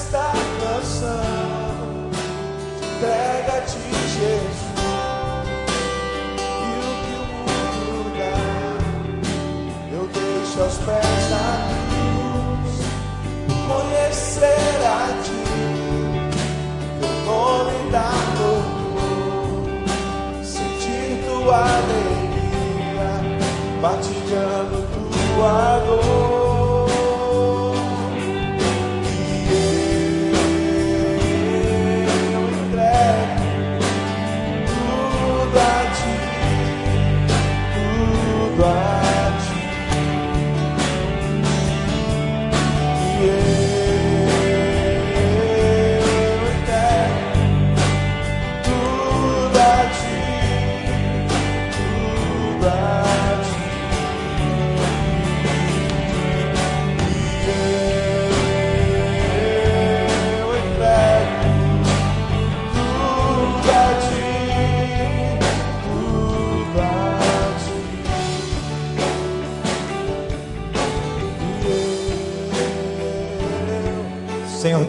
esta 0.00 0.32
canção. 0.60 2.10
entrega-te 2.96 3.78
Jesus. 4.14 4.58
e 6.38 6.72
o 6.78 6.92
que 7.02 7.14
o 7.16 7.24
mundo 7.36 7.96
dá 8.16 8.38
eu 9.92 10.04
deixo 10.08 10.56
aos 10.62 10.76
pés 10.78 11.22
da 11.30 11.48
cruz, 11.90 12.72
conhecer 13.68 14.78
a 14.86 14.88
ti, 15.22 15.44
teu 17.00 17.14
nome 17.26 17.76
dá 17.90 18.10
louvor, 18.38 19.78
sentir 20.42 21.08
tua 21.26 21.58
alegria, 21.58 23.10
partilhando 23.82 24.76
tua 25.36 25.79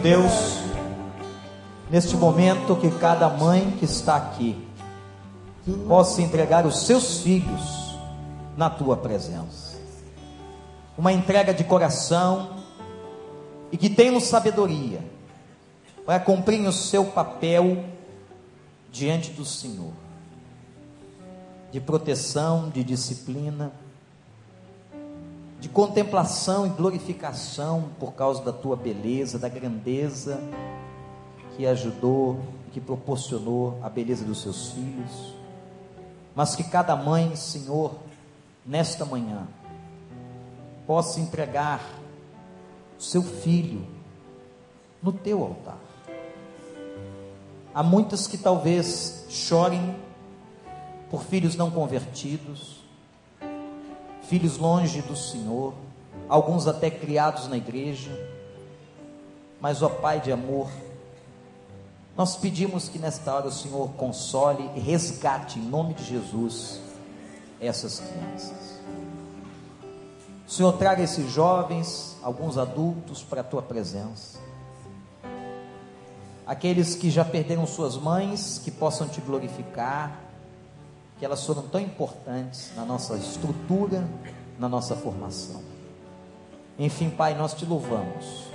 Deus, 0.02 0.58
neste 1.88 2.16
momento 2.16 2.74
que 2.74 2.90
cada 2.90 3.28
mãe 3.28 3.70
que 3.78 3.84
está 3.84 4.16
aqui 4.16 4.66
possa 5.86 6.20
entregar 6.20 6.66
os 6.66 6.86
seus 6.86 7.20
filhos 7.20 7.94
na 8.56 8.68
tua 8.68 8.96
presença. 8.96 9.80
Uma 10.98 11.12
entrega 11.12 11.54
de 11.54 11.62
coração 11.62 12.56
e 13.70 13.76
que 13.76 13.88
tenham 13.88 14.18
sabedoria 14.18 14.98
para 16.04 16.18
cumprir 16.18 16.66
o 16.66 16.72
seu 16.72 17.04
papel 17.04 17.84
diante 18.90 19.30
do 19.30 19.44
Senhor, 19.44 19.92
de 21.70 21.80
proteção, 21.80 22.70
de 22.70 22.82
disciplina 22.82 23.70
de 25.62 25.68
contemplação 25.68 26.66
e 26.66 26.70
glorificação 26.70 27.90
por 28.00 28.14
causa 28.14 28.42
da 28.42 28.52
tua 28.52 28.74
beleza, 28.74 29.38
da 29.38 29.48
grandeza 29.48 30.42
que 31.56 31.64
ajudou, 31.64 32.40
que 32.72 32.80
proporcionou 32.80 33.78
a 33.80 33.88
beleza 33.88 34.24
dos 34.24 34.42
seus 34.42 34.72
filhos. 34.72 35.36
Mas 36.34 36.56
que 36.56 36.64
cada 36.64 36.96
mãe, 36.96 37.36
Senhor, 37.36 37.94
nesta 38.66 39.04
manhã, 39.04 39.46
possa 40.84 41.20
entregar 41.20 41.80
o 42.98 43.02
seu 43.02 43.22
filho 43.22 43.86
no 45.00 45.12
teu 45.12 45.44
altar. 45.44 45.78
Há 47.72 47.84
muitas 47.84 48.26
que 48.26 48.36
talvez 48.36 49.26
chorem 49.28 49.94
por 51.08 51.22
filhos 51.22 51.54
não 51.54 51.70
convertidos, 51.70 52.81
filhos 54.22 54.58
longe 54.58 55.02
do 55.02 55.16
Senhor, 55.16 55.74
alguns 56.28 56.66
até 56.66 56.90
criados 56.90 57.48
na 57.48 57.56
igreja, 57.56 58.10
mas, 59.60 59.82
ó 59.82 59.88
Pai 59.88 60.20
de 60.20 60.32
amor, 60.32 60.68
nós 62.16 62.36
pedimos 62.36 62.88
que 62.88 62.98
nesta 62.98 63.32
hora 63.32 63.46
o 63.46 63.52
Senhor 63.52 63.88
console 63.90 64.68
e 64.74 64.80
resgate 64.80 65.58
em 65.58 65.62
nome 65.62 65.94
de 65.94 66.04
Jesus 66.04 66.80
essas 67.60 68.00
crianças. 68.00 68.80
O 70.46 70.50
Senhor 70.50 70.72
traga 70.72 71.02
esses 71.02 71.30
jovens, 71.30 72.16
alguns 72.22 72.58
adultos 72.58 73.22
para 73.22 73.40
a 73.40 73.44
tua 73.44 73.62
presença. 73.62 74.38
Aqueles 76.46 76.94
que 76.94 77.08
já 77.08 77.24
perderam 77.24 77.66
suas 77.66 77.96
mães, 77.96 78.60
que 78.62 78.70
possam 78.70 79.08
te 79.08 79.20
glorificar, 79.20 80.31
que 81.22 81.26
elas 81.26 81.46
foram 81.46 81.62
tão 81.62 81.80
importantes 81.80 82.72
na 82.74 82.84
nossa 82.84 83.14
estrutura, 83.14 84.04
na 84.58 84.68
nossa 84.68 84.96
formação. 84.96 85.62
Enfim, 86.76 87.10
Pai, 87.10 87.32
nós 87.32 87.54
te 87.54 87.64
louvamos 87.64 88.48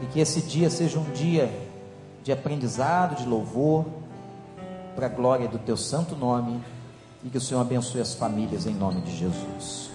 e 0.00 0.06
que 0.06 0.20
esse 0.20 0.40
dia 0.42 0.70
seja 0.70 0.96
um 0.96 1.10
dia 1.10 1.50
de 2.22 2.30
aprendizado, 2.30 3.16
de 3.16 3.28
louvor, 3.28 3.84
para 4.94 5.06
a 5.06 5.08
glória 5.08 5.48
do 5.48 5.58
teu 5.58 5.76
santo 5.76 6.14
nome 6.14 6.62
e 7.24 7.30
que 7.30 7.38
o 7.38 7.40
Senhor 7.40 7.60
abençoe 7.60 8.00
as 8.00 8.14
famílias 8.14 8.64
em 8.64 8.74
nome 8.74 9.00
de 9.00 9.16
Jesus. 9.16 9.90